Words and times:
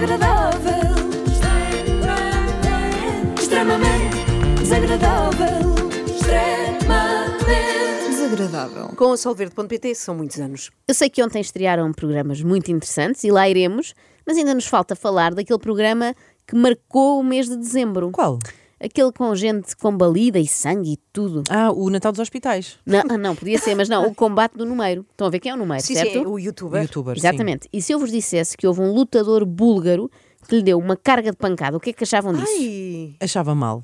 desagradável. 0.00 0.72
Extremamente, 3.38 3.40
extremamente 3.40 4.60
desagradável. 4.60 5.74
Extremamente 6.06 7.44
desagradável. 8.10 8.88
Com 8.88 9.12
a 9.12 9.16
Solverde.pt 9.16 9.94
são 9.94 10.14
muitos 10.14 10.38
anos. 10.38 10.70
Eu 10.86 10.94
sei 10.94 11.08
que 11.08 11.22
ontem 11.22 11.40
estrearam 11.40 11.90
programas 11.92 12.42
muito 12.42 12.70
interessantes 12.70 13.24
e 13.24 13.30
lá 13.30 13.48
iremos, 13.48 13.94
mas 14.26 14.36
ainda 14.36 14.52
nos 14.52 14.66
falta 14.66 14.94
falar 14.94 15.34
daquele 15.34 15.58
programa 15.58 16.14
que 16.46 16.54
marcou 16.54 17.18
o 17.20 17.24
mês 17.24 17.48
de 17.48 17.56
dezembro. 17.56 18.10
Qual? 18.10 18.38
Aquele 18.78 19.10
com 19.10 19.34
gente 19.34 19.74
combalida 19.74 20.38
e 20.38 20.46
sangue 20.46 20.92
e 20.92 20.96
tudo. 21.10 21.42
Ah, 21.48 21.72
o 21.72 21.88
Natal 21.88 22.12
dos 22.12 22.20
Hospitais. 22.20 22.78
Não, 22.84 23.02
ah, 23.08 23.16
não, 23.16 23.34
podia 23.34 23.58
ser, 23.58 23.74
mas 23.74 23.88
não, 23.88 24.06
o 24.06 24.14
combate 24.14 24.52
do 24.52 24.66
número. 24.66 25.06
Estão 25.10 25.26
a 25.26 25.30
ver 25.30 25.40
quem 25.40 25.50
é 25.50 25.54
o 25.54 25.58
número, 25.58 25.82
Sim, 25.82 25.94
certo? 25.94 26.12
sim, 26.12 26.26
o 26.26 26.38
youtuber. 26.38 26.82
Youtuber, 26.82 27.14
sim. 27.18 27.26
Exatamente. 27.26 27.68
E 27.72 27.80
se 27.80 27.92
eu 27.92 27.98
vos 27.98 28.10
dissesse 28.10 28.54
que 28.54 28.66
houve 28.66 28.82
um 28.82 28.92
lutador 28.92 29.46
búlgaro 29.46 30.10
que 30.46 30.56
lhe 30.56 30.62
deu 30.62 30.78
uma 30.78 30.94
carga 30.94 31.30
de 31.30 31.36
pancada, 31.38 31.76
o 31.76 31.80
que 31.80 31.90
é 31.90 31.92
que 31.94 32.04
achavam 32.04 32.34
disso? 32.34 32.52
Ai, 32.58 33.14
Achava 33.20 33.54
mal. 33.54 33.82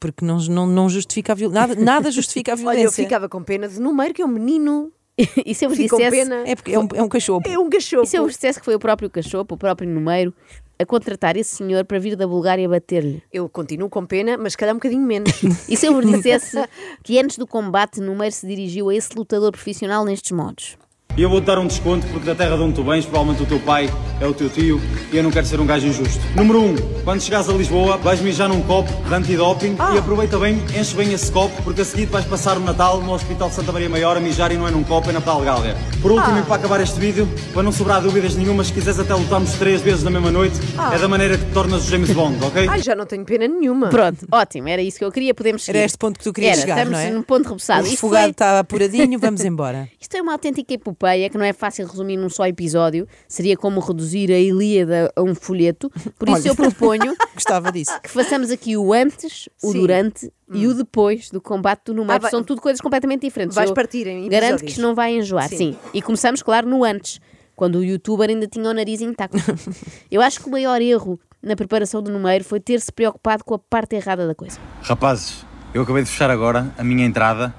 Porque 0.00 0.24
não, 0.24 0.38
não, 0.38 0.66
não 0.66 0.88
justifica 0.88 1.32
a 1.32 1.36
violência. 1.36 1.68
Nada, 1.68 1.80
nada 1.80 2.10
justifica 2.10 2.52
a 2.52 2.54
olha, 2.56 2.62
violência. 2.62 2.86
eu 2.86 2.92
ficava 2.92 3.28
com 3.28 3.40
pena 3.42 3.68
de 3.68 3.80
número 3.80 4.12
que 4.12 4.20
é 4.20 4.24
um 4.24 4.28
menino. 4.28 4.90
e 5.46 5.54
se 5.54 5.64
eu 5.64 5.68
vos 5.68 5.78
dissesse, 5.78 6.10
pena. 6.10 6.42
É 6.44 6.56
porque 6.56 6.72
é 6.72 6.78
um, 6.78 6.88
é 6.92 7.02
um 7.02 7.08
cachorro. 7.08 7.42
É 7.46 7.56
um 7.56 7.70
cachorro. 7.70 8.02
e 8.02 8.06
se 8.08 8.16
eu 8.16 8.24
vos 8.24 8.32
dissesse 8.32 8.58
que 8.58 8.64
foi 8.64 8.74
o 8.74 8.80
próprio 8.80 9.08
cachorro, 9.08 9.46
o 9.48 9.56
próprio 9.56 9.88
número, 9.88 10.34
a 10.78 10.84
contratar 10.86 11.36
esse 11.36 11.56
senhor 11.56 11.84
para 11.84 11.98
vir 11.98 12.16
da 12.16 12.26
Bulgária 12.26 12.68
bater-lhe? 12.68 13.22
Eu 13.32 13.48
continuo 13.48 13.88
com 13.88 14.04
pena, 14.04 14.36
mas 14.36 14.56
calhar 14.56 14.74
um 14.74 14.78
bocadinho 14.78 15.02
menos. 15.02 15.32
E 15.68 15.76
se 15.76 15.86
eu 15.86 15.94
vos 15.94 16.06
dissesse 16.06 16.56
que 17.02 17.18
antes 17.18 17.38
do 17.38 17.46
combate, 17.46 18.00
número 18.00 18.30
se 18.30 18.46
dirigiu 18.46 18.88
a 18.88 18.94
esse 18.94 19.14
lutador 19.16 19.52
profissional 19.52 20.04
nestes 20.04 20.32
modos? 20.32 20.76
E 21.16 21.22
eu 21.22 21.30
vou-te 21.30 21.44
dar 21.44 21.60
um 21.60 21.66
desconto 21.68 22.04
porque 22.08 22.26
da 22.26 22.34
terra 22.34 22.56
de 22.56 22.62
onde 22.64 22.74
tu 22.74 22.82
vens, 22.82 23.04
provavelmente 23.06 23.40
o 23.44 23.46
teu 23.46 23.60
pai 23.60 23.88
é 24.20 24.26
o 24.26 24.34
teu 24.34 24.50
tio 24.50 24.80
e 25.12 25.16
eu 25.16 25.22
não 25.22 25.30
quero 25.30 25.46
ser 25.46 25.60
um 25.60 25.66
gajo 25.66 25.86
injusto. 25.86 26.18
Número 26.34 26.60
1. 26.60 26.64
Um, 26.64 26.74
quando 27.04 27.20
chegares 27.20 27.48
a 27.48 27.52
Lisboa, 27.52 27.96
vais 27.98 28.20
mijar 28.20 28.48
num 28.48 28.60
copo 28.62 28.90
de 29.08 29.14
antidoping 29.14 29.76
e 29.94 29.98
aproveita 29.98 30.36
bem, 30.40 30.60
enche 30.76 30.92
bem 30.96 31.12
esse 31.12 31.30
copo 31.30 31.54
porque 31.62 31.82
a 31.82 31.84
seguir 31.84 32.06
vais 32.06 32.24
passar 32.24 32.56
o 32.56 32.60
Natal 32.60 33.00
no 33.00 33.12
Hospital 33.12 33.48
de 33.48 33.54
Santa 33.54 33.70
Maria 33.70 33.88
Maior 33.88 34.16
a 34.16 34.20
mijar 34.20 34.50
e 34.50 34.56
não 34.56 34.66
é 34.66 34.72
num 34.72 34.82
copo, 34.82 35.08
é 35.08 35.12
na 35.12 35.20
Pedal 35.20 35.42
Gália. 35.42 35.76
Por 36.02 36.10
último, 36.10 36.36
e 36.36 36.42
para 36.42 36.56
acabar 36.56 36.80
este 36.80 36.98
vídeo, 36.98 37.28
para 37.52 37.62
não 37.62 37.70
sobrar 37.70 38.02
dúvidas 38.02 38.34
nenhuma, 38.34 38.64
se 38.64 38.72
quiseres 38.72 38.98
até 38.98 39.14
lutarmos 39.14 39.52
três 39.52 39.82
vezes 39.82 40.02
na 40.02 40.10
mesma 40.10 40.32
noite, 40.32 40.58
é 40.92 40.98
da 40.98 41.06
maneira 41.06 41.38
que 41.38 41.44
te 41.44 41.52
tornas 41.52 41.86
o 41.86 41.90
James 41.90 42.10
Bond, 42.10 42.44
ok? 42.44 42.66
Ai, 42.68 42.82
já 42.82 42.96
não 42.96 43.06
tenho 43.06 43.24
pena 43.24 43.46
nenhuma. 43.46 43.86
Pronto, 43.88 44.26
ótimo, 44.32 44.66
era 44.68 44.82
isso 44.82 44.98
que 44.98 45.04
eu 45.04 45.12
queria, 45.12 45.32
podemos 45.32 45.62
seguir. 45.62 45.78
Era 45.78 45.86
este 45.86 45.98
ponto 45.98 46.18
que 46.18 46.24
tu 46.24 46.32
querias 46.32 46.54
Era, 46.58 46.60
chegar, 46.62 46.78
estamos 46.78 46.98
não 46.98 47.06
é? 47.06 47.10
num 47.12 47.22
ponto 47.22 47.44
rebuçado. 47.50 47.82
O 47.82 47.86
Isto 47.86 47.92
refogado 47.94 48.22
foi- 48.24 48.30
está 48.32 48.58
apuradinho, 48.58 49.16
vamos 49.20 49.44
embora. 49.44 49.88
Isto 50.00 50.16
é 50.16 50.22
uma 50.22 50.32
autêntica 50.32 50.74
epopeia 50.74 51.03
que 51.30 51.38
não 51.38 51.44
é 51.44 51.52
fácil 51.52 51.86
resumir 51.86 52.16
num 52.16 52.28
só 52.28 52.46
episódio. 52.46 53.06
Seria 53.28 53.56
como 53.56 53.80
reduzir 53.80 54.30
a 54.32 54.38
Ilíada 54.38 55.12
a 55.14 55.22
um 55.22 55.34
folheto. 55.34 55.90
Por 56.18 56.28
isso 56.28 56.40
Olha. 56.42 56.48
eu 56.48 56.56
proponho 56.56 57.16
Gostava 57.34 57.70
disso. 57.70 57.92
que 58.02 58.10
façamos 58.10 58.50
aqui 58.50 58.76
o 58.76 58.92
antes, 58.92 59.48
o 59.62 59.72
Sim. 59.72 59.80
durante 59.80 60.32
e 60.52 60.66
o 60.66 60.74
depois 60.74 61.30
do 61.30 61.40
combate 61.40 61.86
do 61.86 61.94
número. 61.94 62.24
Ah, 62.24 62.30
São 62.30 62.42
tudo 62.42 62.60
coisas 62.60 62.80
completamente 62.80 63.22
diferentes. 63.22 63.54
Vais 63.54 63.70
Eu 63.70 63.74
partir 63.74 64.06
em 64.06 64.28
Garanto 64.28 64.62
que 64.64 64.70
isto 64.70 64.80
não 64.80 64.94
vai 64.94 65.16
enjoar. 65.16 65.48
Sim. 65.48 65.56
Sim. 65.56 65.76
E 65.92 66.00
começamos, 66.02 66.42
claro, 66.42 66.68
no 66.68 66.84
antes, 66.84 67.20
quando 67.56 67.76
o 67.76 67.84
youtuber 67.84 68.28
ainda 68.28 68.46
tinha 68.46 68.68
o 68.68 68.72
nariz 68.74 69.00
intacto. 69.00 69.36
eu 70.10 70.20
acho 70.20 70.40
que 70.40 70.48
o 70.48 70.50
maior 70.50 70.80
erro 70.80 71.18
na 71.42 71.54
preparação 71.56 72.02
do 72.02 72.10
número 72.10 72.42
foi 72.44 72.60
ter-se 72.60 72.90
preocupado 72.92 73.44
com 73.44 73.54
a 73.54 73.58
parte 73.58 73.96
errada 73.96 74.26
da 74.26 74.34
coisa. 74.34 74.58
Rapazes, 74.82 75.44
eu 75.74 75.82
acabei 75.82 76.02
de 76.02 76.08
fechar 76.10 76.30
agora 76.30 76.72
a 76.78 76.84
minha 76.84 77.04
entrada 77.04 77.54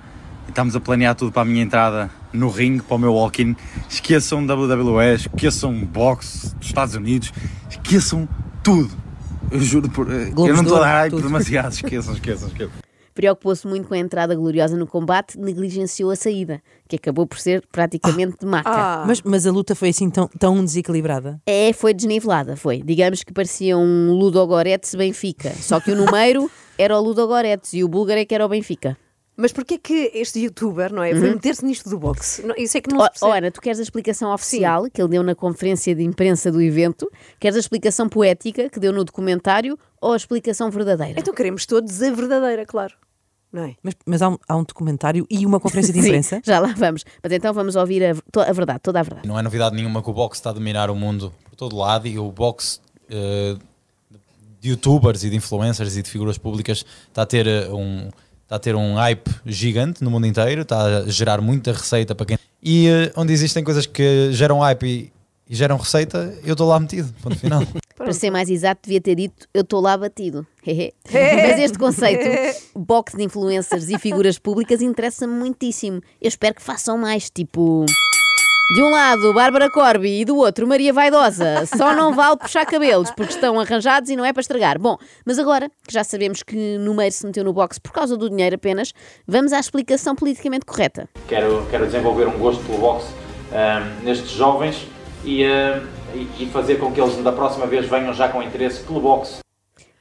estamos 0.47 0.75
a 0.75 0.79
planear 0.79 1.15
tudo 1.15 1.31
para 1.31 1.41
a 1.41 1.45
minha 1.45 1.63
entrada 1.63 2.09
no 2.33 2.49
ringue, 2.49 2.83
para 2.83 2.95
o 2.95 2.99
meu 2.99 3.13
walk-in. 3.13 3.55
Esqueçam 3.89 4.45
WWE, 4.45 5.15
esqueçam 5.15 5.73
boxe 5.85 6.55
dos 6.55 6.67
Estados 6.67 6.95
Unidos, 6.95 7.31
esqueçam 7.69 8.27
tudo. 8.63 8.91
Eu 9.51 9.59
juro 9.61 9.89
por. 9.89 10.11
eh, 10.11 10.25
Globos 10.31 10.49
eu 10.49 10.55
não 10.55 10.63
estou 10.63 10.77
a 10.77 10.81
dar 10.81 10.87
hype 11.01 11.21
demasiado, 11.21 11.71
esqueçam, 11.73 12.13
esqueçam, 12.13 12.47
esqueçam. 12.47 12.85
Preocupou-se 13.13 13.65
muito 13.65 13.87
com 13.87 13.93
a 13.93 13.97
entrada 13.97 14.35
gloriosa 14.35 14.75
no 14.75 14.85
combate, 14.85 15.39
negligenciou 15.39 16.11
a 16.11 16.17
saída, 16.17 16.61
que 16.85 16.97
acabou 16.97 17.25
por 17.25 17.39
ser 17.39 17.63
praticamente 17.71 18.35
de 18.41 18.45
maca. 18.45 18.69
Ah, 18.69 19.03
Mas, 19.07 19.21
mas 19.21 19.47
a 19.47 19.51
luta 19.53 19.73
foi 19.73 19.87
assim 19.89 20.09
tão, 20.09 20.27
tão 20.37 20.61
desequilibrada. 20.65 21.39
É, 21.45 21.71
foi 21.71 21.93
desnivelada, 21.93 22.57
foi. 22.57 22.81
Digamos 22.83 23.23
que 23.23 23.31
parecia 23.31 23.77
um 23.77 24.11
Ludogoretz 24.11 24.95
Benfica, 24.95 25.53
só 25.61 25.79
que 25.79 25.91
o 25.91 25.95
número 25.95 26.51
era 26.77 26.97
o 26.99 27.01
Ludogoretz 27.01 27.71
e 27.73 27.85
o 27.85 27.87
búlgaro 27.87 28.19
é 28.19 28.25
que 28.25 28.35
era 28.35 28.45
o 28.45 28.49
Benfica. 28.49 28.97
Mas 29.37 29.51
porquê 29.51 29.77
que 29.77 30.11
este 30.13 30.39
youtuber, 30.39 30.93
não 30.93 31.03
é? 31.03 31.13
Foi 31.13 31.29
meter-se 31.31 31.65
nisto 31.65 31.89
do 31.89 31.99
boxe? 31.99 32.41
Não, 32.45 32.55
Isso 32.57 32.77
é 32.77 32.81
que 32.81 32.89
não 32.89 32.99
se 32.99 33.05
Ó 33.05 33.09
percebe. 33.09 33.37
Ana, 33.37 33.51
tu 33.51 33.59
queres 33.59 33.79
a 33.79 33.83
explicação 33.83 34.33
oficial 34.33 34.85
que 34.89 35.01
ele 35.01 35.09
deu 35.09 35.23
na 35.23 35.35
conferência 35.35 35.93
de 35.93 36.03
imprensa 36.03 36.51
do 36.51 36.61
evento? 36.61 37.11
Queres 37.39 37.57
a 37.57 37.59
explicação 37.59 38.07
poética 38.07 38.69
que 38.69 38.79
deu 38.79 38.93
no 38.93 39.03
documentário 39.03 39.77
ou 39.99 40.13
a 40.13 40.15
explicação 40.15 40.71
verdadeira? 40.71 41.19
Então 41.19 41.33
queremos 41.33 41.65
todos 41.65 42.01
a 42.01 42.11
verdadeira, 42.11 42.65
claro. 42.65 42.93
Não 43.51 43.63
é? 43.63 43.75
Mas, 43.83 43.93
mas 44.05 44.21
há, 44.21 44.29
um, 44.29 44.37
há 44.47 44.55
um 44.55 44.63
documentário 44.63 45.25
e 45.29 45.45
uma 45.45 45.59
conferência 45.59 45.93
de 45.93 45.99
Sim, 46.01 46.07
imprensa. 46.07 46.41
já 46.43 46.59
lá 46.59 46.73
vamos. 46.75 47.03
Mas 47.21 47.31
então 47.31 47.53
vamos 47.53 47.75
ouvir 47.75 48.03
a, 48.03 48.11
a 48.41 48.51
verdade, 48.53 48.79
toda 48.81 48.99
a 48.99 49.03
verdade. 49.03 49.27
Não 49.27 49.37
é 49.37 49.41
novidade 49.41 49.75
nenhuma 49.75 50.01
que 50.01 50.09
o 50.09 50.13
boxe 50.13 50.39
está 50.39 50.49
a 50.51 50.53
dominar 50.53 50.89
o 50.89 50.95
mundo 50.95 51.33
por 51.43 51.55
todo 51.55 51.75
lado 51.75 52.07
e 52.07 52.17
o 52.17 52.31
boxe 52.31 52.79
eh, 53.09 53.55
de 54.59 54.69
youtubers 54.69 55.23
e 55.23 55.29
de 55.29 55.35
influencers 55.35 55.95
e 55.95 56.01
de 56.01 56.09
figuras 56.09 56.37
públicas 56.37 56.85
está 57.07 57.21
a 57.21 57.25
ter 57.25 57.47
eh, 57.47 57.69
um 57.69 58.09
está 58.45 58.55
a 58.55 58.59
ter 58.59 58.75
um 58.75 58.95
hype 58.95 59.29
gigante 59.45 60.03
no 60.03 60.09
mundo 60.09 60.25
inteiro, 60.25 60.61
está 60.61 60.99
a 60.99 61.09
gerar 61.09 61.41
muita 61.41 61.73
receita 61.73 62.15
para 62.15 62.25
quem 62.25 62.37
e 62.65 62.87
eh, 62.87 63.11
onde 63.15 63.31
existem 63.31 63.63
coisas 63.63 63.85
que 63.85 64.31
geram 64.31 64.57
hype 64.57 64.87
e, 64.87 65.13
e 65.47 65.55
geram 65.55 65.77
receita, 65.77 66.35
eu 66.43 66.53
estou 66.53 66.67
lá 66.67 66.79
metido, 66.79 67.13
ponto 67.21 67.37
final. 67.37 67.61
Para 67.95 68.11
ser 68.11 68.31
mais 68.31 68.49
exato, 68.49 68.81
devia 68.83 68.99
ter 68.99 69.15
dito 69.15 69.47
eu 69.53 69.61
estou 69.61 69.79
lá 69.79 69.95
batido. 69.95 70.45
Mas 70.65 71.59
este 71.59 71.77
conceito, 71.77 72.25
boxe 72.75 73.15
de 73.15 73.23
influencers 73.23 73.87
e 73.89 73.99
figuras 73.99 74.39
públicas, 74.39 74.81
interessa-me 74.81 75.33
muitíssimo. 75.33 76.01
Eu 76.19 76.27
espero 76.27 76.55
que 76.55 76.61
façam 76.61 76.97
mais, 76.97 77.29
tipo. 77.29 77.85
De 78.73 78.81
um 78.81 78.89
lado, 78.89 79.31
Bárbara 79.31 79.69
Corby 79.69 80.21
e 80.21 80.25
do 80.25 80.37
outro, 80.37 80.67
Maria 80.67 80.91
Vaidosa. 80.91 81.67
Só 81.67 81.93
não 81.95 82.13
vale 82.13 82.35
puxar 82.37 82.65
cabelos, 82.65 83.11
porque 83.11 83.31
estão 83.31 83.59
arranjados 83.59 84.09
e 84.09 84.15
não 84.15 84.25
é 84.25 84.33
para 84.33 84.41
estragar. 84.41 84.79
Bom, 84.79 84.97
mas 85.23 85.37
agora 85.37 85.69
que 85.87 85.93
já 85.93 86.03
sabemos 86.03 86.41
que 86.41 86.77
Numeiro 86.79 87.13
se 87.13 87.23
meteu 87.27 87.43
no 87.43 87.53
boxe 87.53 87.79
por 87.79 87.91
causa 87.91 88.17
do 88.17 88.27
dinheiro 88.27 88.55
apenas, 88.55 88.91
vamos 89.27 89.53
à 89.53 89.59
explicação 89.59 90.15
politicamente 90.15 90.65
correta. 90.65 91.07
quero, 91.27 91.67
quero 91.69 91.85
desenvolver 91.85 92.27
um 92.27 92.39
gosto 92.39 92.63
pelo 92.65 92.79
boxe 92.79 93.07
ahm, 93.53 94.03
nestes 94.03 94.31
jovens 94.31 94.87
e, 95.23 95.43
ahm, 95.45 95.85
e- 96.15 96.43
e 96.43 96.49
fazer 96.51 96.79
com 96.79 96.91
que 96.91 96.99
eles 96.99 97.15
da 97.17 97.31
próxima 97.31 97.67
vez 97.67 97.85
venham 97.87 98.13
já 98.15 98.29
com 98.29 98.41
interesse 98.41 98.81
pelo 98.83 98.99
boxe. 98.99 99.44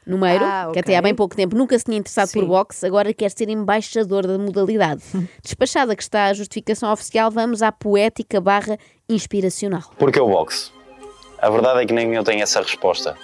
Numeiro, 0.07 0.45
Ah, 0.45 0.65
que 0.65 0.71
ok. 0.71 0.81
até 0.81 0.97
há 0.97 1.03
bem 1.03 1.15
pouco 1.15 1.35
tempo 1.35 1.57
nunca 1.57 1.79
se 1.79 1.85
tinha 1.85 1.97
interessado 1.97 2.31
por 2.33 2.41
Sim. 2.43 2.47
boxe, 2.47 2.87
agora 2.87 3.13
quer 3.15 3.31
ser 3.31 3.49
embaixador 3.49 4.27
da 4.27 4.39
modalidade. 4.39 5.03
Despachada 5.43 5.97
que 5.97 6.03
está 6.03 6.27
a 6.27 6.35
justificação 6.35 6.93
oficial, 6.93 7.31
vamos 7.31 7.63
à 7.63 7.73
poética 7.73 8.41
barra 8.41 8.77
inspiracional. 9.09 9.83
Porque 9.99 10.21
o 10.21 10.29
boxe? 10.29 10.71
A 11.39 11.49
verdade 11.51 11.83
é 11.83 11.87
que 11.87 11.93
nem 11.93 12.15
eu 12.15 12.23
tenho 12.25 12.43
essa 12.43 12.61
resposta. 12.61 13.17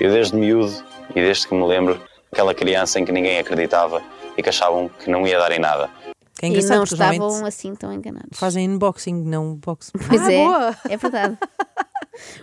Eu 0.00 0.10
desde 0.12 0.36
miúdo 0.36 0.72
e 1.10 1.14
desde 1.14 1.48
que 1.48 1.54
me 1.54 1.66
lembro, 1.66 2.00
aquela 2.32 2.54
criança 2.54 3.00
em 3.00 3.04
que 3.04 3.12
ninguém 3.12 3.38
acreditava 3.38 4.02
e 4.36 4.42
que 4.42 4.48
achavam 4.48 4.88
que 4.88 5.10
não 5.10 5.26
ia 5.26 5.38
dar 5.38 5.50
em 5.52 5.58
nada. 5.58 5.90
Que 6.38 6.46
é 6.46 6.48
e 6.50 6.64
não 6.66 6.84
estavam 6.84 7.44
assim 7.44 7.74
tão 7.74 7.92
enganados. 7.92 8.38
fazem 8.38 8.68
unboxing, 8.68 9.24
não 9.24 9.56
boxe. 9.56 9.90
Pois 10.08 10.22
Ah, 10.22 10.32
é, 10.32 10.36
boa. 10.44 10.76
é 10.88 10.96
verdade. 10.96 11.38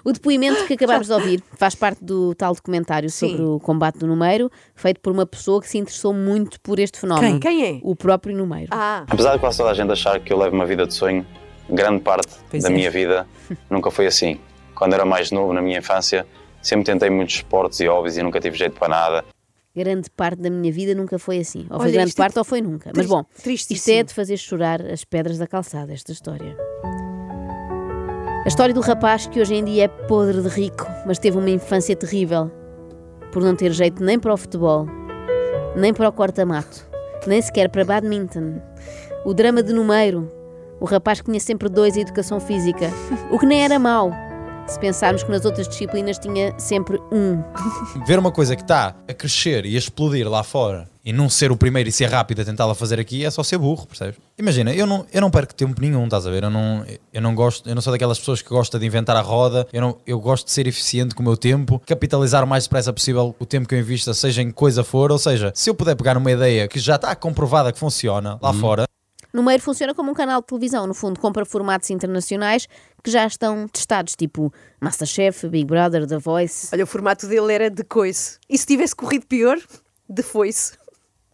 O 0.03 0.11
depoimento 0.11 0.65
que 0.65 0.73
acabámos 0.73 1.07
de 1.07 1.13
ouvir 1.13 1.43
faz 1.57 1.75
parte 1.75 2.03
do 2.03 2.33
tal 2.35 2.53
documentário 2.53 3.09
sobre 3.09 3.37
Sim. 3.37 3.43
o 3.43 3.59
combate 3.59 3.99
do 3.99 4.07
número, 4.07 4.51
feito 4.75 4.99
por 4.99 5.11
uma 5.11 5.25
pessoa 5.25 5.61
que 5.61 5.67
se 5.67 5.77
interessou 5.77 6.13
muito 6.13 6.59
por 6.61 6.79
este 6.79 6.99
fenómeno. 6.99 7.39
Quem? 7.39 7.39
Quem 7.39 7.77
é? 7.77 7.79
O 7.83 7.95
próprio 7.95 8.35
número. 8.35 8.67
Ah, 8.71 9.03
Apesar 9.07 9.33
de 9.33 9.39
quase 9.39 9.57
toda 9.57 9.71
a 9.71 9.73
gente 9.73 9.91
achar 9.91 10.19
que 10.19 10.31
eu 10.31 10.37
levo 10.37 10.55
uma 10.55 10.65
vida 10.65 10.85
de 10.85 10.93
sonho, 10.93 11.25
grande 11.69 12.01
parte 12.01 12.35
Pois 12.49 12.63
da 12.63 12.69
é. 12.69 12.73
minha 12.73 12.91
vida 12.91 13.27
nunca 13.69 13.89
foi 13.91 14.07
assim. 14.07 14.39
Quando 14.73 14.93
era 14.93 15.05
mais 15.05 15.31
novo, 15.31 15.53
na 15.53 15.61
minha 15.61 15.79
infância, 15.79 16.25
sempre 16.61 16.85
tentei 16.85 17.09
muitos 17.09 17.35
esportes 17.35 17.79
e 17.79 17.87
hobbies 17.87 18.17
e 18.17 18.23
nunca 18.23 18.39
tive 18.39 18.57
jeito 18.57 18.77
para 18.77 18.89
nada. 18.89 19.25
Grande 19.75 20.09
parte 20.09 20.41
da 20.41 20.49
minha 20.49 20.71
vida 20.71 20.95
nunca 20.95 21.19
foi 21.19 21.39
assim. 21.39 21.65
Ou 21.69 21.77
foi 21.77 21.87
Olha, 21.87 21.91
grande 21.91 22.11
é 22.11 22.15
parte 22.15 22.39
ou 22.39 22.45
foi 22.45 22.61
nunca. 22.61 22.91
Mas 22.95 23.05
bom, 23.05 23.25
isto 23.45 23.91
é 23.91 24.03
de 24.03 24.13
fazer 24.13 24.37
chorar 24.37 24.81
as 24.81 25.03
pedras 25.03 25.37
da 25.37 25.47
calçada, 25.47 25.91
esta 25.91 26.13
história. 26.13 26.55
A 28.45 28.47
história 28.47 28.75
do 28.75 28.79
rapaz 28.79 29.25
que 29.25 29.41
hoje 29.41 29.55
em 29.55 29.65
dia 29.65 29.85
é 29.85 29.87
podre 29.87 30.39
de 30.39 30.47
rico, 30.49 30.85
mas 31.03 31.17
teve 31.17 31.35
uma 31.35 31.49
infância 31.49 31.95
terrível 31.95 32.51
por 33.31 33.41
não 33.41 33.55
ter 33.55 33.71
jeito 33.71 34.03
nem 34.03 34.19
para 34.19 34.31
o 34.31 34.37
futebol, 34.37 34.85
nem 35.75 35.91
para 35.91 36.07
o 36.07 36.11
corta-mato, 36.11 36.87
nem 37.25 37.41
sequer 37.41 37.69
para 37.69 37.83
badminton. 37.83 38.61
O 39.25 39.33
drama 39.33 39.63
de 39.63 39.73
número, 39.73 40.31
o 40.79 40.85
rapaz 40.85 41.21
que 41.21 41.25
tinha 41.25 41.39
sempre 41.39 41.67
dois 41.69 41.97
em 41.97 42.01
educação 42.01 42.39
física, 42.39 42.91
o 43.31 43.39
que 43.39 43.47
nem 43.47 43.63
era 43.63 43.79
mau, 43.79 44.11
se 44.67 44.79
pensarmos 44.79 45.23
que 45.23 45.31
nas 45.31 45.45
outras 45.45 45.67
disciplinas 45.67 46.17
tinha 46.17 46.53
sempre 46.57 46.99
um. 47.11 47.41
Ver 48.05 48.17
uma 48.19 48.31
coisa 48.31 48.55
que 48.55 48.61
está 48.61 48.95
a 49.07 49.13
crescer 49.13 49.65
e 49.65 49.75
a 49.75 49.77
explodir 49.77 50.27
lá 50.29 50.43
fora 50.43 50.89
e 51.05 51.13
não 51.13 51.29
ser 51.29 51.51
o 51.51 51.57
primeiro 51.57 51.87
e 51.87 51.91
ser 51.91 52.07
rápido 52.07 52.41
a 52.41 52.45
tentá-la 52.45 52.73
fazer 52.73 52.99
aqui 52.99 53.23
é 53.23 53.29
só 53.29 53.43
ser 53.43 53.59
burro, 53.59 53.85
percebes? 53.85 54.15
Imagina, 54.39 54.73
eu 54.73 54.87
não, 54.87 55.05
eu 55.13 55.21
não 55.21 55.29
perco 55.29 55.53
tempo 55.53 55.79
nenhum, 55.79 56.05
estás 56.05 56.25
a 56.25 56.31
ver? 56.31 56.43
Eu 56.43 56.49
não, 56.49 56.83
eu 57.13 57.21
não 57.21 57.35
gosto, 57.35 57.69
eu 57.69 57.75
não 57.75 57.81
sou 57.81 57.93
daquelas 57.93 58.17
pessoas 58.17 58.41
que 58.41 58.49
gosta 58.49 58.79
de 58.79 58.85
inventar 58.87 59.15
a 59.15 59.21
roda, 59.21 59.67
eu, 59.71 59.81
não, 59.81 59.97
eu 60.07 60.19
gosto 60.19 60.45
de 60.45 60.51
ser 60.51 60.65
eficiente 60.65 61.13
com 61.13 61.21
o 61.21 61.25
meu 61.25 61.37
tempo, 61.37 61.79
capitalizar 61.85 62.43
o 62.43 62.47
mais 62.47 62.63
depressa 62.63 62.91
possível 62.91 63.35
o 63.37 63.45
tempo 63.45 63.67
que 63.67 63.75
eu 63.75 63.79
invista, 63.79 64.15
seja 64.15 64.41
em 64.41 64.49
coisa 64.49 64.83
for, 64.83 65.11
ou 65.11 65.19
seja, 65.19 65.51
se 65.53 65.69
eu 65.69 65.75
puder 65.75 65.95
pegar 65.95 66.15
numa 66.15 66.31
ideia 66.31 66.67
que 66.67 66.79
já 66.79 66.95
está 66.95 67.15
comprovada 67.15 67.71
que 67.71 67.77
funciona 67.77 68.39
lá 68.41 68.51
fora, 68.51 68.85
Numeiro 69.35 69.61
funciona 69.61 69.93
como 69.93 70.11
um 70.11 70.13
canal 70.13 70.39
de 70.41 70.47
televisão, 70.47 70.87
no 70.87 70.93
fundo, 70.93 71.19
compra 71.19 71.45
formatos 71.45 71.89
internacionais 71.89 72.67
que 73.03 73.11
já 73.11 73.25
estão 73.27 73.67
testados, 73.67 74.15
tipo 74.15 74.51
Masterchef, 74.79 75.47
Big 75.49 75.65
Brother, 75.65 76.07
The 76.07 76.17
Voice. 76.17 76.69
Olha, 76.73 76.83
o 76.85 76.87
formato 76.87 77.27
dele 77.27 77.53
era 77.53 77.69
de 77.69 77.83
coice. 77.83 78.39
E 78.49 78.57
se 78.57 78.65
tivesse 78.65 78.95
corrido 78.95 79.25
pior, 79.27 79.57
de 80.09 80.23
foice. 80.23 80.73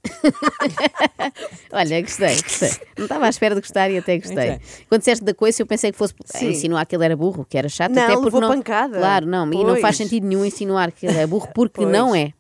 Olha, 1.72 2.02
gostei, 2.02 2.42
gostei. 2.42 2.72
Não 2.98 3.06
estava 3.06 3.26
à 3.26 3.30
espera 3.30 3.56
de 3.56 3.62
gostar 3.62 3.90
e 3.92 3.98
até 3.98 4.18
gostei. 4.18 4.52
Ok. 4.52 4.62
Quando 4.90 5.00
disseste 5.02 5.24
da 5.24 5.34
coisa, 5.34 5.62
eu 5.62 5.66
pensei 5.68 5.92
que 5.92 5.98
fosse 5.98 6.14
Sim. 6.26 6.50
insinuar 6.50 6.86
que 6.86 6.96
ele 6.96 7.06
era 7.06 7.16
burro, 7.16 7.46
que 7.48 7.58
era 7.58 7.70
chato, 7.70 7.92
Não, 7.94 8.02
até 8.04 8.14
porque 8.14 8.26
levou 8.26 8.42
não. 8.42 8.50
pancada. 8.50 8.98
Claro, 8.98 9.26
não, 9.26 9.46
e 9.48 9.58
não 9.58 9.66
Pois. 9.66 9.82
faz 9.82 9.98
sentido 9.98 10.26
nenhum 10.26 10.44
insinuar 10.46 10.92
que 10.92 11.06
ele 11.06 11.18
é 11.18 11.28
burro, 11.28 11.48
porque 11.54 11.82
Pois. 11.86 11.92
não 11.92 12.16
é. 12.16 12.34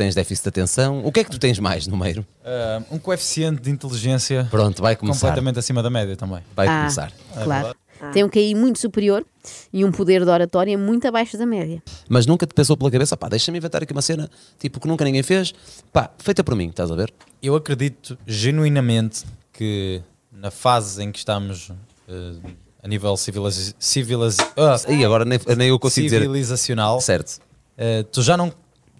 Tens 0.00 0.14
déficit 0.14 0.44
de 0.44 0.48
atenção. 0.48 1.04
O 1.04 1.12
que 1.12 1.20
é 1.20 1.24
que 1.24 1.30
tu 1.30 1.38
tens 1.38 1.58
mais 1.58 1.86
no 1.86 1.94
meio? 1.94 2.26
ah, 2.42 2.80
um 2.90 2.98
coeficiente 2.98 3.60
de 3.60 3.70
inteligência 3.70 4.48
Pronto, 4.50 4.80
vai 4.80 4.96
começar. 4.96 5.20
completamente 5.26 5.58
acima 5.58 5.82
da 5.82 5.90
média 5.90 6.16
também. 6.16 6.40
Vai 6.56 6.66
Ah, 6.66 6.78
começar. 6.78 7.12
Claro. 7.44 7.76
Tem 8.14 8.24
um 8.24 8.30
QI 8.30 8.54
muito 8.54 8.78
superior 8.78 9.26
e 9.70 9.84
um 9.84 9.92
poder 9.92 10.24
de 10.24 10.30
oratória 10.30 10.78
muito 10.78 11.06
abaixo 11.06 11.36
da 11.36 11.44
média. 11.44 11.82
Mas 12.08 12.24
nunca 12.24 12.46
te 12.46 12.54
pensou 12.54 12.78
pela 12.78 12.90
cabeça, 12.90 13.14
pá, 13.14 13.28
deixa-me 13.28 13.58
inventar 13.58 13.82
aqui 13.82 13.92
uma 13.92 14.00
cena 14.00 14.30
tipo 14.58 14.80
que 14.80 14.88
nunca 14.88 15.04
ninguém 15.04 15.22
fez, 15.22 15.52
pá, 15.92 16.10
feita 16.16 16.42
por 16.42 16.54
mim, 16.54 16.68
estás 16.68 16.90
a 16.90 16.96
ver? 16.96 17.12
Eu 17.42 17.54
acredito 17.54 18.16
genuinamente 18.26 19.26
que 19.52 20.00
na 20.32 20.50
fase 20.50 21.02
em 21.04 21.12
que 21.12 21.18
estamos 21.18 21.70
eh, 22.08 22.36
a 22.82 22.88
nível 22.88 23.14
civiliz 23.18 23.74
civiliz 23.78 24.38
ah, 24.56 24.76
E 24.90 25.04
agora 25.04 25.26
nem, 25.26 25.38
nem 25.58 25.68
eu 25.68 25.78
consigo 25.78 26.06
dizer. 26.06 26.22
civilizacional, 26.22 27.02
Certo. 27.02 27.38
eh, 27.76 28.02
tu 28.10 28.22
já 28.22 28.34
não, 28.34 28.50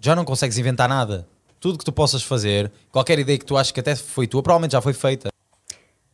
já 0.01 0.15
não 0.15 0.25
consegues 0.25 0.57
inventar 0.57 0.89
nada. 0.89 1.27
Tudo 1.59 1.77
que 1.77 1.85
tu 1.85 1.91
possas 1.91 2.23
fazer, 2.23 2.71
qualquer 2.91 3.19
ideia 3.19 3.37
que 3.37 3.45
tu 3.45 3.55
achas 3.55 3.71
que 3.71 3.79
até 3.79 3.95
foi 3.95 4.25
tua, 4.25 4.41
provavelmente 4.41 4.71
já 4.71 4.81
foi 4.81 4.93
feita. 4.93 5.29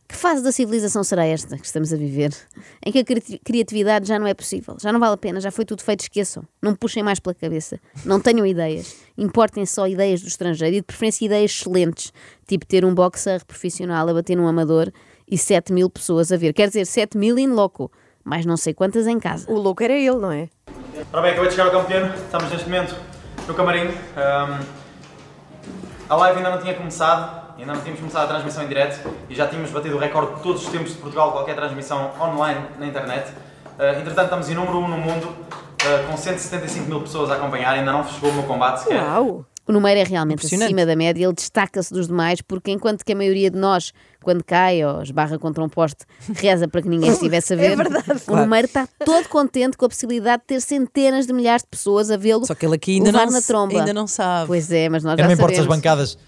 Que 0.06 0.14
fase 0.16 0.42
da 0.42 0.50
civilização 0.52 1.04
será 1.04 1.24
esta 1.26 1.56
que 1.58 1.66
estamos 1.66 1.92
a 1.92 1.96
viver? 1.96 2.34
Em 2.84 2.90
que 2.92 2.98
a 2.98 3.04
cri- 3.04 3.40
criatividade 3.44 4.06
já 4.08 4.18
não 4.18 4.26
é 4.26 4.32
possível, 4.34 4.76
já 4.80 4.90
não 4.92 4.98
vale 5.00 5.14
a 5.14 5.16
pena, 5.18 5.38
já 5.40 5.50
foi 5.50 5.64
tudo 5.66 5.82
feito, 5.82 6.00
esqueçam. 6.00 6.42
Não 6.62 6.72
me 6.72 6.76
puxem 6.78 7.02
mais 7.02 7.18
pela 7.20 7.34
cabeça, 7.34 7.78
não 8.04 8.18
tenham 8.20 8.44
ideias. 8.46 8.94
Importem 9.18 9.64
só 9.66 9.86
ideias 9.86 10.20
do 10.22 10.28
estrangeiro 10.28 10.76
e 10.76 10.80
de 10.80 10.84
preferência 10.86 11.24
ideias 11.26 11.50
excelentes, 11.50 12.12
tipo 12.46 12.66
ter 12.66 12.84
um 12.86 12.94
boxer 12.94 13.44
profissional 13.44 14.08
a 14.08 14.14
bater 14.14 14.34
num 14.36 14.46
amador 14.48 14.90
e 15.30 15.36
7 15.36 15.72
mil 15.74 15.88
pessoas 15.90 16.32
a 16.32 16.36
ver. 16.38 16.52
Quer 16.54 16.68
dizer, 16.68 16.86
7 16.86 17.16
mil 17.18 17.38
in 17.38 17.48
loco, 17.48 17.90
mais 18.24 18.46
não 18.46 18.56
sei 18.56 18.72
quantas 18.72 19.06
em 19.06 19.18
casa. 19.20 19.50
O 19.50 19.54
louco 19.58 19.82
era 19.82 19.92
ele, 19.94 20.16
não 20.16 20.32
é? 20.32 20.48
Ora 21.12 21.22
bem, 21.22 21.32
acabei 21.32 21.48
de 21.48 21.54
chegar 21.54 21.66
ao 21.66 21.70
campo 21.70 21.86
pequeno, 21.86 22.14
estamos 22.14 22.50
neste 22.50 22.64
momento 22.66 22.94
no 23.48 23.54
camarim. 23.54 23.88
Ahm, 24.16 24.60
a 26.08 26.16
live 26.16 26.38
ainda 26.38 26.50
não 26.50 26.58
tinha 26.58 26.74
começado, 26.74 27.54
ainda 27.58 27.72
não 27.72 27.80
tínhamos 27.80 28.00
começado 28.00 28.24
a 28.24 28.28
transmissão 28.28 28.62
em 28.62 28.68
direto 28.68 29.10
e 29.28 29.34
já 29.34 29.46
tínhamos 29.46 29.70
batido 29.70 29.96
o 29.96 29.98
recorde 29.98 30.36
de 30.36 30.42
todos 30.42 30.64
os 30.64 30.70
tempos 30.70 30.92
de 30.92 30.98
Portugal, 30.98 31.32
qualquer 31.32 31.56
transmissão 31.56 32.12
online 32.20 32.60
na 32.78 32.86
internet. 32.86 33.32
Ah, 33.78 33.92
entretanto, 33.92 34.24
estamos 34.24 34.50
em 34.50 34.54
número 34.54 34.78
1 34.78 34.84
um 34.84 34.88
no 34.88 34.98
mundo, 34.98 35.34
ah, 35.84 36.10
com 36.10 36.16
175 36.16 36.88
mil 36.88 37.00
pessoas 37.00 37.30
a 37.30 37.34
acompanhar, 37.34 37.74
ainda 37.74 37.92
não 37.92 38.04
chegou 38.04 38.30
o 38.30 38.34
meu 38.34 38.42
combate 38.44 38.80
sequer. 38.80 39.02
Uau! 39.02 39.44
O 39.68 39.72
número 39.72 40.00
é 40.00 40.02
realmente 40.02 40.46
acima 40.46 40.86
da 40.86 40.96
média, 40.96 41.24
ele 41.26 41.34
destaca-se 41.34 41.92
dos 41.92 42.06
demais, 42.08 42.40
porque 42.40 42.70
enquanto 42.70 43.04
que 43.04 43.12
a 43.12 43.14
maioria 43.14 43.50
de 43.50 43.58
nós, 43.58 43.92
quando 44.22 44.42
cai 44.42 44.82
ou 44.82 45.02
esbarra 45.02 45.38
contra 45.38 45.62
um 45.62 45.68
poste, 45.68 46.06
reza 46.36 46.66
para 46.66 46.80
que 46.80 46.88
ninguém 46.88 47.10
estivesse 47.10 47.52
a 47.52 47.56
ver, 47.58 47.78
o 47.78 48.20
Claro. 48.24 48.42
número 48.44 48.66
está 48.66 48.88
todo 49.04 49.28
contente 49.28 49.76
com 49.76 49.84
a 49.84 49.88
possibilidade 49.90 50.40
de 50.42 50.46
ter 50.46 50.60
centenas 50.62 51.26
de 51.26 51.34
milhares 51.34 51.62
de 51.62 51.68
pessoas 51.68 52.10
a 52.10 52.16
vê-lo 52.16 52.46
Só 52.46 52.54
que 52.54 52.64
ele 52.64 52.76
aqui 52.76 52.92
ainda 52.94 53.12
não, 53.12 53.26
na 53.30 53.42
tromba. 53.42 53.78
ainda 53.78 53.92
não 53.92 54.06
sabe. 54.06 54.46
Pois 54.46 54.72
é, 54.72 54.88
mas 54.88 55.04
nós 55.04 55.12
Eu 55.12 55.18
já 55.18 55.22
não 55.24 55.28
me 55.28 55.34
importo 55.34 55.54
se 55.54 55.60
as 55.60 55.64
sabemos. 55.66 55.76
bancadas. 55.82 56.18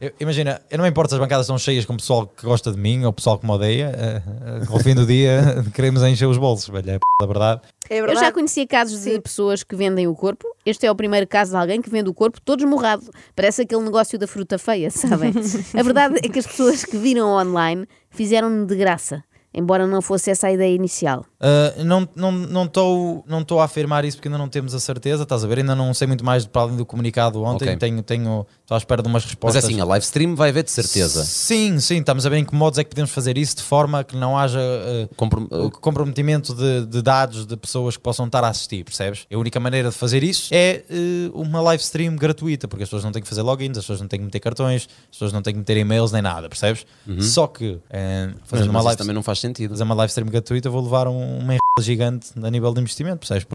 Eu- 0.00 0.12
imagina, 0.20 0.60
eu 0.70 0.78
não 0.78 0.84
me 0.84 0.90
importo 0.90 1.10
se 1.10 1.14
as 1.14 1.20
bancadas 1.20 1.44
estão 1.46 1.58
cheias 1.58 1.84
com 1.84 1.92
o 1.92 1.96
pessoal 1.96 2.26
que 2.26 2.44
gosta 2.46 2.72
de 2.72 2.78
mim 2.78 3.02
ou 3.04 3.10
o 3.10 3.12
pessoal 3.12 3.38
que 3.38 3.44
me 3.46 3.52
odeia. 3.52 3.92
eh, 3.94 4.22
eh, 4.62 4.66
ao 4.68 4.78
fim 4.80 4.94
do 4.94 5.04
dia 5.06 5.40
queremos 5.74 6.02
encher 6.02 6.26
os 6.26 6.38
bolsos, 6.38 6.68
velho. 6.68 6.90
É 6.90 6.94
p 6.98 7.00
da 7.20 7.26
verdade. 7.26 7.60
É 7.88 7.98
Eu 8.00 8.04
verdade. 8.06 8.26
já 8.26 8.32
conhecia 8.32 8.66
casos 8.66 9.02
de 9.02 9.20
pessoas 9.20 9.62
que 9.62 9.74
vendem 9.76 10.06
o 10.06 10.14
corpo. 10.14 10.46
Este 10.64 10.86
é 10.86 10.90
o 10.90 10.94
primeiro 10.94 11.26
caso 11.26 11.50
de 11.52 11.56
alguém 11.56 11.82
que 11.82 11.90
vende 11.90 12.08
o 12.08 12.14
corpo 12.14 12.40
todo 12.40 12.60
esmurrado. 12.60 13.02
Parece 13.36 13.62
aquele 13.62 13.82
negócio 13.82 14.18
da 14.18 14.26
fruta 14.26 14.58
feia, 14.58 14.90
sabem? 14.92 15.32
a 15.78 15.82
verdade 15.82 16.16
é 16.24 16.28
que 16.28 16.38
as 16.38 16.46
pessoas 16.46 16.84
que 16.84 16.96
viram 16.96 17.28
online 17.30 17.86
fizeram 18.10 18.64
de 18.64 18.76
graça, 18.76 19.22
embora 19.52 19.86
não 19.86 20.00
fosse 20.00 20.30
essa 20.30 20.46
a 20.46 20.52
ideia 20.52 20.72
inicial. 20.74 21.24
Uh, 21.40 21.82
não 21.84 22.02
estou 22.04 22.16
não, 22.32 22.32
não 22.32 23.24
não 23.26 23.44
tô 23.44 23.58
a 23.58 23.64
afirmar 23.64 24.04
isso 24.04 24.16
porque 24.18 24.28
ainda 24.28 24.38
não 24.38 24.48
temos 24.48 24.74
a 24.74 24.78
certeza, 24.80 25.24
estás 25.24 25.42
a 25.44 25.48
ver? 25.48 25.58
Ainda 25.58 25.74
não 25.74 25.92
sei 25.92 26.06
muito 26.06 26.24
mais 26.24 26.46
para 26.46 26.62
além 26.62 26.76
do 26.76 26.86
comunicado 26.86 27.42
ontem. 27.42 27.64
Ok. 27.64 27.76
Tenho, 27.78 28.02
tenho, 28.02 28.46
estou 28.70 28.76
à 28.76 28.78
espera 28.78 29.02
de 29.02 29.08
umas 29.08 29.24
Mas 29.24 29.30
respostas. 29.32 29.64
é 29.64 29.66
assim, 29.66 29.80
a 29.80 29.84
live 29.84 30.04
stream 30.04 30.36
vai 30.36 30.50
haver 30.50 30.62
de 30.62 30.70
certeza. 30.70 31.24
Sim, 31.24 31.80
sim, 31.80 31.98
estamos 31.98 32.24
a 32.24 32.28
ver 32.28 32.36
em 32.36 32.44
que 32.44 32.54
modos 32.54 32.78
é 32.78 32.84
que 32.84 32.90
podemos 32.90 33.10
fazer 33.10 33.36
isso 33.36 33.56
de 33.56 33.62
forma 33.64 34.04
que 34.04 34.16
não 34.16 34.38
haja 34.38 34.60
uh, 34.60 35.14
Comprom- 35.16 35.48
o 35.50 35.70
comprometimento 35.72 36.54
de, 36.54 36.86
de 36.86 37.02
dados 37.02 37.46
de 37.46 37.56
pessoas 37.56 37.96
que 37.96 38.02
possam 38.02 38.26
estar 38.26 38.44
a 38.44 38.48
assistir, 38.48 38.84
percebes? 38.84 39.26
A 39.32 39.36
única 39.36 39.58
maneira 39.58 39.90
de 39.90 39.94
fazer 39.96 40.22
isso 40.22 40.54
é 40.54 40.84
uh, 40.88 41.40
uma 41.40 41.60
live 41.60 41.82
stream 41.82 42.14
gratuita, 42.14 42.68
porque 42.68 42.84
as 42.84 42.88
pessoas 42.88 43.02
não 43.02 43.10
têm 43.10 43.20
que 43.22 43.28
fazer 43.28 43.42
logins, 43.42 43.76
as 43.76 43.84
pessoas 43.84 44.00
não 44.00 44.06
têm 44.08 44.20
que 44.20 44.24
meter 44.24 44.38
cartões, 44.40 44.88
as 45.10 45.16
pessoas 45.16 45.32
não 45.32 45.42
têm 45.42 45.52
que 45.54 45.58
meter 45.58 45.76
e-mails 45.76 46.12
nem 46.12 46.22
nada, 46.22 46.48
percebes? 46.48 46.86
Só 47.20 47.48
que 47.48 47.72
uh, 47.72 47.80
Mas, 47.92 48.34
fazendo 48.44 48.66
uma 48.70 48.74
mas 48.74 48.84
live 48.84 48.98
também 48.98 49.14
não 49.14 49.22
faz 49.22 49.40
sentido. 49.40 49.70
fazer 49.70 49.82
uma 49.82 49.94
live 49.96 50.10
stream 50.10 50.28
gratuita, 50.28 50.70
vou 50.70 50.82
levar 50.82 51.08
um, 51.08 51.38
uma 51.38 51.56
gigante 51.80 52.28
a 52.40 52.50
nível 52.50 52.72
de 52.72 52.80
investimento, 52.80 53.18
percebes? 53.18 53.46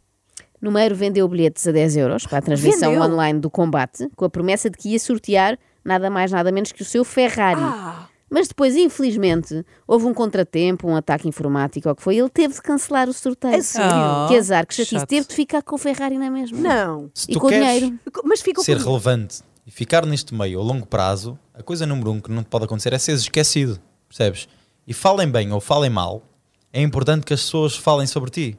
Numeiro 0.66 0.96
vendeu 0.96 1.28
bilhetes 1.28 1.68
a 1.68 1.72
10 1.72 1.96
euros 1.98 2.26
para 2.26 2.40
a 2.40 2.42
transmissão 2.42 2.92
Vendeu? 2.92 3.06
online 3.06 3.40
do 3.40 3.52
combate, 3.52 4.10
com 4.16 4.26
a 4.26 4.30
promessa 4.30 4.68
de 4.68 4.76
que 4.78 4.90
ia 4.90 5.00
sortear 5.00 5.60
nada 5.84 6.10
mais 6.10 6.32
nada 6.32 6.52
menos 6.52 6.72
que 6.72 6.82
o 6.82 6.86
seu 6.86 7.06
Ferrari. 7.06 7.62
Ah, 7.62 8.08
Mas 8.28 8.48
depois, 8.48 8.76
infelizmente, 8.76 9.64
houve 9.88 10.08
um 10.08 10.14
contratempo, 10.14 10.88
um 10.88 10.96
ataque 10.96 11.28
informático, 11.28 11.88
ou 11.88 11.94
o 11.94 11.96
que 11.96 12.02
foi, 12.02 12.18
ele 12.18 12.30
teve 12.30 12.56
de 12.56 12.62
cancelar 12.64 13.08
o 13.08 13.14
sorteio. 13.14 13.62
Sério? 13.62 14.26
Oh, 14.26 14.28
que 14.28 14.36
azar, 14.38 14.66
que 14.66 14.74
chatice. 14.74 14.96
chato. 14.96 15.08
Teve 15.08 15.28
de 15.28 15.36
ficar 15.36 15.62
com 15.62 15.76
o 15.76 15.78
Ferrari, 15.78 16.18
não 16.18 16.26
é 16.26 16.30
mesmo? 16.32 16.58
não. 16.58 17.12
Se 17.14 17.30
E 17.30 17.34
tu 17.36 17.40
com 17.40 17.46
o 17.46 17.50
queres 17.52 17.68
dinheiro. 17.80 18.00
Mas 18.24 18.42
ficou 18.42 18.64
ser 18.64 18.80
com... 18.82 18.86
relevante 18.90 19.42
e 19.68 19.70
ficar 19.72 20.04
neste 20.06 20.34
meio 20.34 20.60
a 20.60 20.64
longo 20.64 20.88
prazo, 20.88 21.38
a 21.54 21.62
coisa 21.62 21.86
número 21.86 22.10
um 22.12 22.20
que 22.20 22.32
não 22.32 22.42
te 22.42 22.50
pode 22.50 22.66
acontecer 22.66 22.92
é 22.92 22.98
seres 22.98 23.22
esquecido, 23.22 23.80
percebes? 24.10 24.48
E 24.88 24.94
falem 24.94 25.30
bem 25.30 25.52
ou 25.52 25.62
falem 25.62 25.92
mal, 25.92 26.24
é 26.74 26.82
importante 26.82 27.24
que 27.24 27.34
as 27.34 27.42
pessoas 27.44 27.76
falem 27.78 28.08
sobre 28.08 28.32
ti. 28.32 28.58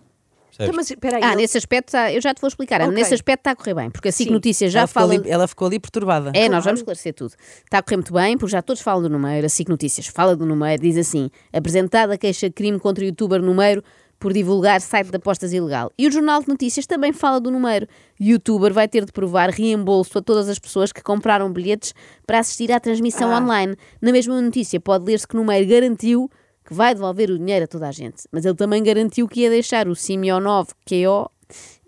Então, 0.64 0.74
mas 0.74 0.90
espera 0.90 1.16
aí. 1.18 1.22
Ah, 1.22 1.32
ele- 1.32 1.42
nesse 1.42 1.58
aspecto, 1.58 1.92
tá- 1.92 2.12
eu 2.12 2.20
já 2.20 2.32
te 2.34 2.40
vou 2.40 2.48
explicar. 2.48 2.80
Ok. 2.82 2.92
Nesse 2.94 3.14
aspecto 3.14 3.40
está 3.40 3.50
a 3.52 3.56
correr 3.56 3.74
bem, 3.74 3.90
porque 3.90 4.08
a 4.08 4.12
SIC 4.12 4.28
Sim. 4.28 4.32
Notícias 4.32 4.72
já 4.72 4.80
ela, 4.80 4.86
ficou 4.88 5.02
fala. 5.02 5.14
ali, 5.14 5.30
ela 5.30 5.46
ficou 5.48 5.66
ali 5.68 5.78
perturbada. 5.78 6.30
É, 6.34 6.42
nós 6.42 6.48
Claro. 6.48 6.62
vamos 6.64 6.80
esclarecer 6.80 7.14
tudo. 7.14 7.34
Está 7.64 7.78
a 7.78 7.82
correr 7.82 7.96
muito 7.96 8.12
bem, 8.12 8.36
porque 8.38 8.52
já 8.52 8.62
todos 8.62 8.80
falam 8.82 9.02
do 9.02 9.08
número. 9.08 9.44
A 9.46 9.48
SIC 9.48 9.68
Notícias 9.68 10.06
fala 10.06 10.34
do 10.36 10.46
número, 10.46 10.80
diz 10.80 10.96
assim: 10.96 11.30
apresentada 11.52 12.16
queixa-crime 12.16 12.78
contra 12.78 13.02
o 13.04 13.06
youtuber 13.06 13.42
número 13.42 13.82
por 14.18 14.32
divulgar 14.32 14.80
site 14.80 15.10
de 15.10 15.16
apostas 15.16 15.52
ilegal. 15.52 15.92
E 15.98 16.06
o 16.08 16.10
Jornal 16.10 16.40
de 16.40 16.48
Notícias 16.48 16.86
também 16.86 17.12
fala 17.12 17.38
do 17.38 17.50
número. 17.50 17.86
O 18.18 18.24
youtuber 18.24 18.72
vai 18.72 18.88
ter 18.88 19.04
de 19.04 19.12
provar 19.12 19.50
reembolso 19.50 20.18
a 20.18 20.22
todas 20.22 20.48
as 20.48 20.58
pessoas 20.58 20.90
que 20.90 21.02
compraram 21.02 21.52
bilhetes 21.52 21.92
para 22.26 22.38
assistir 22.38 22.72
à 22.72 22.80
transmissão 22.80 23.30
online. 23.30 23.76
Na 24.00 24.10
mesma 24.12 24.40
notícia 24.40 24.80
pode 24.80 25.04
ler-se 25.04 25.28
que 25.28 25.34
o 25.36 25.38
número 25.38 25.66
garantiu 25.66 26.30
que 26.66 26.74
vai 26.74 26.94
devolver 26.94 27.30
o 27.30 27.38
dinheiro 27.38 27.64
a 27.64 27.68
toda 27.68 27.88
a 27.88 27.92
gente. 27.92 28.24
Mas 28.32 28.44
ele 28.44 28.54
também 28.56 28.82
garantiu 28.82 29.28
que 29.28 29.40
ia 29.40 29.50
deixar 29.50 29.86
o 29.88 29.94
Simionov 29.94 30.68
KO 30.86 31.30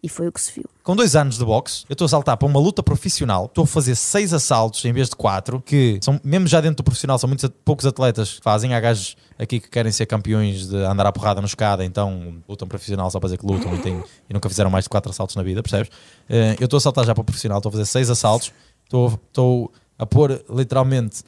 e 0.01 0.09
foi 0.09 0.29
o 0.29 0.33
que 0.33 0.41
se 0.41 0.53
viu. 0.53 0.65
Com 0.85 0.95
dois 0.95 1.17
anos 1.17 1.37
de 1.37 1.45
boxe, 1.45 1.85
eu 1.89 1.95
estou 1.95 2.07
a 2.07 2.09
saltar 2.09 2.37
para 2.37 2.47
uma 2.47 2.61
luta 2.61 2.83
profissional, 2.83 3.47
estou 3.47 3.65
a 3.65 3.67
fazer 3.67 3.97
seis 3.97 4.33
assaltos 4.33 4.85
em 4.85 4.93
vez 4.93 5.09
de 5.09 5.17
quatro, 5.17 5.61
que 5.61 5.99
são, 6.01 6.21
mesmo 6.23 6.47
já 6.47 6.61
dentro 6.61 6.77
do 6.77 6.85
profissional, 6.85 7.19
são 7.19 7.27
muitos 7.29 7.51
poucos 7.65 7.85
atletas 7.85 8.35
que 8.35 8.43
fazem. 8.43 8.73
Há 8.73 8.79
gajos 8.81 9.17
aqui 9.37 9.59
que 9.59 9.69
querem 9.69 9.91
ser 9.91 10.07
campeões 10.07 10.69
de 10.69 10.77
andar 10.77 11.07
à 11.07 11.13
porrada 11.13 11.41
no 11.41 11.47
escada, 11.49 11.85
então 11.85 12.37
lutam 12.49 12.69
profissional 12.69 13.11
só 13.11 13.19
para 13.19 13.27
dizer 13.27 13.39
que 13.39 13.47
lutam 13.47 13.75
e, 13.75 13.79
têm- 13.79 14.03
e 14.31 14.33
nunca 14.33 14.49
fizeram 14.49 14.71
mais 14.71 14.85
de 14.85 14.89
quatro 14.91 15.11
assaltos 15.11 15.35
na 15.35 15.43
vida, 15.43 15.61
percebes? 15.63 15.91
Eh, 16.29 16.57
eu 16.61 16.67
estou 16.67 16.77
a 16.79 16.81
saltar 16.81 17.05
já 17.05 17.13
para 17.13 17.23
o 17.23 17.25
profissional, 17.25 17.59
estou 17.59 17.71
a 17.71 17.73
fazer 17.73 17.85
seis 17.87 18.09
assaltos, 18.09 18.53
estou, 18.85 19.09
estou 19.29 19.73
a 19.99 20.07
pôr 20.07 20.41
literalmente 20.49 21.23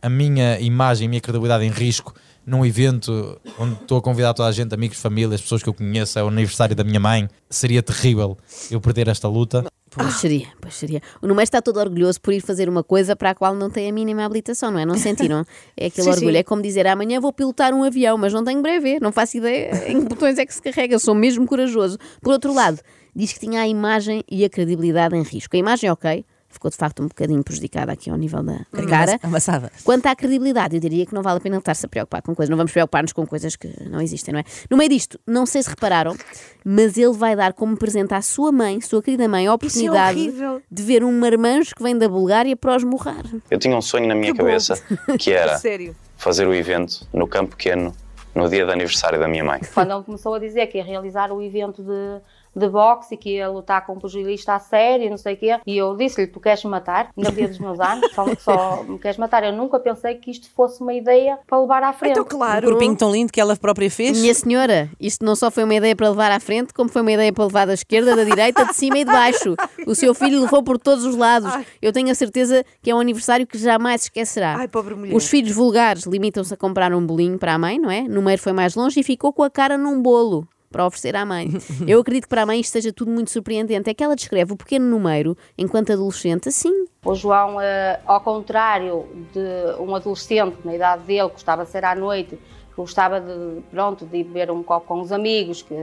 a 0.00 0.08
minha 0.08 0.60
imagem, 0.60 1.06
a 1.06 1.08
minha 1.10 1.20
credibilidade 1.20 1.64
em 1.64 1.70
risco 1.70 2.14
num 2.46 2.64
evento 2.64 3.38
onde 3.58 3.74
estou 3.74 3.98
a 3.98 4.02
convidar 4.02 4.32
toda 4.32 4.48
a 4.48 4.52
gente, 4.52 4.72
amigos, 4.72 4.98
famílias, 4.98 5.40
pessoas 5.40 5.62
que 5.62 5.68
eu 5.68 5.74
conheço, 5.74 6.18
é 6.18 6.22
o 6.22 6.28
aniversário 6.28 6.76
da 6.76 6.84
minha 6.84 7.00
mãe, 7.00 7.28
seria 7.50 7.82
terrível 7.82 8.38
eu 8.70 8.80
perder 8.80 9.08
esta 9.08 9.28
luta. 9.28 9.64
Pois 9.90 10.14
seria, 10.14 10.46
pois 10.60 10.74
seria. 10.74 11.00
O 11.22 11.26
Numeiro 11.26 11.44
está 11.44 11.62
todo 11.62 11.78
orgulhoso 11.78 12.20
por 12.20 12.32
ir 12.32 12.40
fazer 12.40 12.68
uma 12.68 12.84
coisa 12.84 13.16
para 13.16 13.30
a 13.30 13.34
qual 13.34 13.54
não 13.54 13.70
tem 13.70 13.88
a 13.88 13.92
mínima 13.92 14.24
habilitação, 14.24 14.70
não 14.70 14.78
é? 14.78 14.84
Não 14.84 14.94
sentiram? 14.96 15.44
É 15.76 15.86
aquele 15.86 16.04
Sim, 16.04 16.10
orgulho. 16.10 16.32
sim. 16.32 16.38
É 16.38 16.42
como 16.42 16.60
dizer 16.60 16.86
amanhã 16.86 17.18
vou 17.18 17.32
pilotar 17.32 17.72
um 17.72 17.82
avião, 17.82 18.18
mas 18.18 18.32
não 18.32 18.44
tenho 18.44 18.60
breve, 18.60 19.00
não 19.00 19.10
faço 19.10 19.38
ideia 19.38 19.90
em 19.90 20.02
que 20.02 20.08
botões 20.08 20.38
é 20.38 20.44
que 20.44 20.52
se 20.54 20.60
carrega, 20.60 20.98
sou 20.98 21.14
mesmo 21.14 21.46
corajoso. 21.46 21.98
Por 22.20 22.32
outro 22.32 22.52
lado, 22.52 22.78
diz 23.14 23.32
que 23.32 23.40
tinha 23.40 23.62
a 23.62 23.66
imagem 23.66 24.22
e 24.30 24.44
a 24.44 24.50
credibilidade 24.50 25.16
em 25.16 25.22
risco. 25.22 25.56
A 25.56 25.58
imagem, 25.58 25.90
ok, 25.90 26.24
ficou 26.56 26.70
de 26.70 26.76
facto 26.76 27.02
um 27.02 27.08
bocadinho 27.08 27.42
prejudicada 27.42 27.92
aqui 27.92 28.10
ao 28.10 28.16
nível 28.16 28.42
da, 28.42 28.60
da 28.72 28.86
cara. 28.86 29.18
Amassada. 29.22 29.70
Quanto 29.84 30.06
à 30.06 30.14
credibilidade, 30.16 30.74
eu 30.76 30.80
diria 30.80 31.06
que 31.06 31.14
não 31.14 31.22
vale 31.22 31.38
a 31.38 31.40
pena 31.40 31.56
ele 31.56 31.60
estar-se 31.60 31.86
a 31.86 31.88
preocupar 31.88 32.22
com 32.22 32.34
coisas. 32.34 32.50
Não 32.50 32.56
vamos 32.56 32.72
preocupar-nos 32.72 33.12
com 33.12 33.26
coisas 33.26 33.56
que 33.56 33.68
não 33.88 34.00
existem, 34.00 34.32
não 34.32 34.40
é? 34.40 34.44
No 34.70 34.76
meio 34.76 34.90
disto, 34.90 35.18
não 35.26 35.46
sei 35.46 35.62
se 35.62 35.68
repararam, 35.70 36.16
mas 36.64 36.96
ele 36.96 37.12
vai 37.12 37.36
dar 37.36 37.52
como 37.52 37.76
presente 37.76 38.12
à 38.14 38.20
sua 38.22 38.50
mãe, 38.52 38.80
sua 38.80 39.02
querida 39.02 39.28
mãe, 39.28 39.46
a 39.46 39.54
oportunidade 39.54 40.18
horrível. 40.18 40.62
de 40.70 40.82
ver 40.82 41.04
um 41.04 41.12
marmanjo 41.12 41.74
que 41.74 41.82
vem 41.82 41.96
da 41.96 42.08
Bulgária 42.08 42.56
para 42.56 42.76
os 42.76 42.84
morrar. 42.84 43.22
Eu 43.50 43.58
tinha 43.58 43.76
um 43.76 43.82
sonho 43.82 44.06
na 44.08 44.14
minha 44.14 44.32
Que 44.32 44.38
bom. 44.38 44.44
cabeça 44.46 44.74
que 45.18 45.32
era 45.32 45.56
Sério. 45.58 45.94
fazer 46.16 46.46
o 46.46 46.54
evento 46.54 47.06
no 47.12 47.26
campo 47.26 47.50
pequeno 47.56 47.94
no 48.34 48.48
dia 48.50 48.66
de 48.66 48.70
aniversário 48.72 49.18
da 49.18 49.26
minha 49.26 49.42
mãe. 49.44 49.60
Quando 49.72 49.92
ele 49.94 50.02
começou 50.04 50.34
a 50.34 50.38
dizer 50.38 50.66
que 50.66 50.76
ia 50.78 50.84
realizar 50.84 51.32
o 51.32 51.40
evento 51.40 51.82
de, 51.82 52.20
de 52.56 52.68
boxe 52.68 53.14
e 53.14 53.18
que 53.18 53.36
ia 53.36 53.48
lutar 53.50 53.84
com 53.84 53.92
um 53.92 53.98
pugilista 53.98 54.54
a 54.54 54.58
sério 54.58 55.04
e 55.06 55.10
não 55.10 55.18
sei 55.18 55.34
o 55.34 55.36
quê, 55.36 55.60
e 55.66 55.76
eu 55.76 55.94
disse-lhe: 55.94 56.26
Tu 56.26 56.40
queres 56.40 56.64
me 56.64 56.70
matar? 56.70 57.10
No 57.14 57.30
dia 57.30 57.46
dos 57.48 57.58
meus 57.58 57.78
anos, 57.78 58.10
só, 58.14 58.24
só 58.36 58.82
me 58.82 58.98
queres 58.98 59.18
matar. 59.18 59.44
Eu 59.44 59.52
nunca 59.52 59.78
pensei 59.78 60.14
que 60.14 60.30
isto 60.30 60.48
fosse 60.50 60.80
uma 60.80 60.94
ideia 60.94 61.38
para 61.46 61.60
levar 61.60 61.82
à 61.82 61.92
frente. 61.92 62.12
Então, 62.12 62.22
O 62.22 62.26
claro. 62.26 62.70
corpinho 62.70 62.96
tão 62.96 63.12
lindo 63.12 63.32
que 63.32 63.40
ela 63.40 63.54
própria 63.56 63.90
fez. 63.90 64.18
Minha 64.18 64.34
senhora, 64.34 64.88
isto 64.98 65.24
não 65.24 65.36
só 65.36 65.50
foi 65.50 65.64
uma 65.64 65.74
ideia 65.74 65.94
para 65.94 66.08
levar 66.08 66.30
à 66.30 66.40
frente, 66.40 66.72
como 66.72 66.88
foi 66.88 67.02
uma 67.02 67.12
ideia 67.12 67.32
para 67.32 67.44
levar 67.44 67.66
da 67.66 67.74
esquerda, 67.74 68.16
da 68.16 68.24
direita, 68.24 68.64
de 68.64 68.74
cima 68.74 68.98
e 68.98 69.04
de 69.04 69.12
baixo. 69.12 69.54
O 69.86 69.94
seu 69.94 70.14
filho 70.14 70.40
levou 70.40 70.62
por 70.62 70.78
todos 70.78 71.04
os 71.04 71.16
lados. 71.16 71.52
Eu 71.82 71.92
tenho 71.92 72.10
a 72.10 72.14
certeza 72.14 72.64
que 72.82 72.90
é 72.90 72.94
um 72.94 73.00
aniversário 73.00 73.46
que 73.46 73.58
jamais 73.58 74.02
se 74.02 74.06
esquecerá. 74.06 74.56
Ai, 74.58 74.68
pobre 74.68 74.94
mulher. 74.94 75.14
Os 75.14 75.28
filhos 75.28 75.54
vulgares 75.54 76.04
limitam-se 76.04 76.54
a 76.54 76.56
comprar 76.56 76.92
um 76.94 77.04
bolinho 77.04 77.38
para 77.38 77.54
a 77.54 77.58
mãe, 77.58 77.78
não 77.78 77.90
é? 77.90 78.02
Número 78.02 78.40
foi 78.40 78.52
mais 78.52 78.74
longe 78.74 79.00
e 79.00 79.02
ficou 79.02 79.32
com 79.32 79.42
a 79.42 79.50
cara 79.50 79.76
num 79.76 80.00
bolo 80.00 80.46
para 80.76 80.84
oferecer 80.84 81.16
à 81.16 81.24
mãe. 81.24 81.48
Eu 81.88 82.00
acredito 82.00 82.24
que 82.24 82.28
para 82.28 82.42
a 82.42 82.46
mãe 82.46 82.60
isto 82.60 82.72
seja 82.72 82.92
tudo 82.92 83.10
muito 83.10 83.30
surpreendente. 83.30 83.88
É 83.88 83.94
que 83.94 84.04
ela 84.04 84.14
descreve 84.14 84.52
o 84.52 84.56
pequeno 84.56 84.84
número, 84.84 85.34
enquanto 85.56 85.90
adolescente, 85.90 86.50
assim. 86.50 86.84
O 87.02 87.14
João, 87.14 87.58
eh, 87.58 87.98
ao 88.04 88.20
contrário 88.20 89.06
de 89.32 89.80
um 89.80 89.94
adolescente 89.94 90.58
na 90.64 90.74
idade 90.74 91.04
dele, 91.04 91.28
que 91.28 91.32
gostava 91.32 91.64
de 91.64 91.70
ser 91.70 91.82
à 91.82 91.94
noite, 91.94 92.36
que 92.36 92.76
gostava 92.76 93.18
de, 93.20 93.62
pronto, 93.70 94.04
de 94.04 94.18
ir 94.18 94.24
beber 94.24 94.50
um 94.50 94.62
copo 94.62 94.86
com 94.86 95.00
os 95.00 95.12
amigos, 95.12 95.62
que 95.62 95.74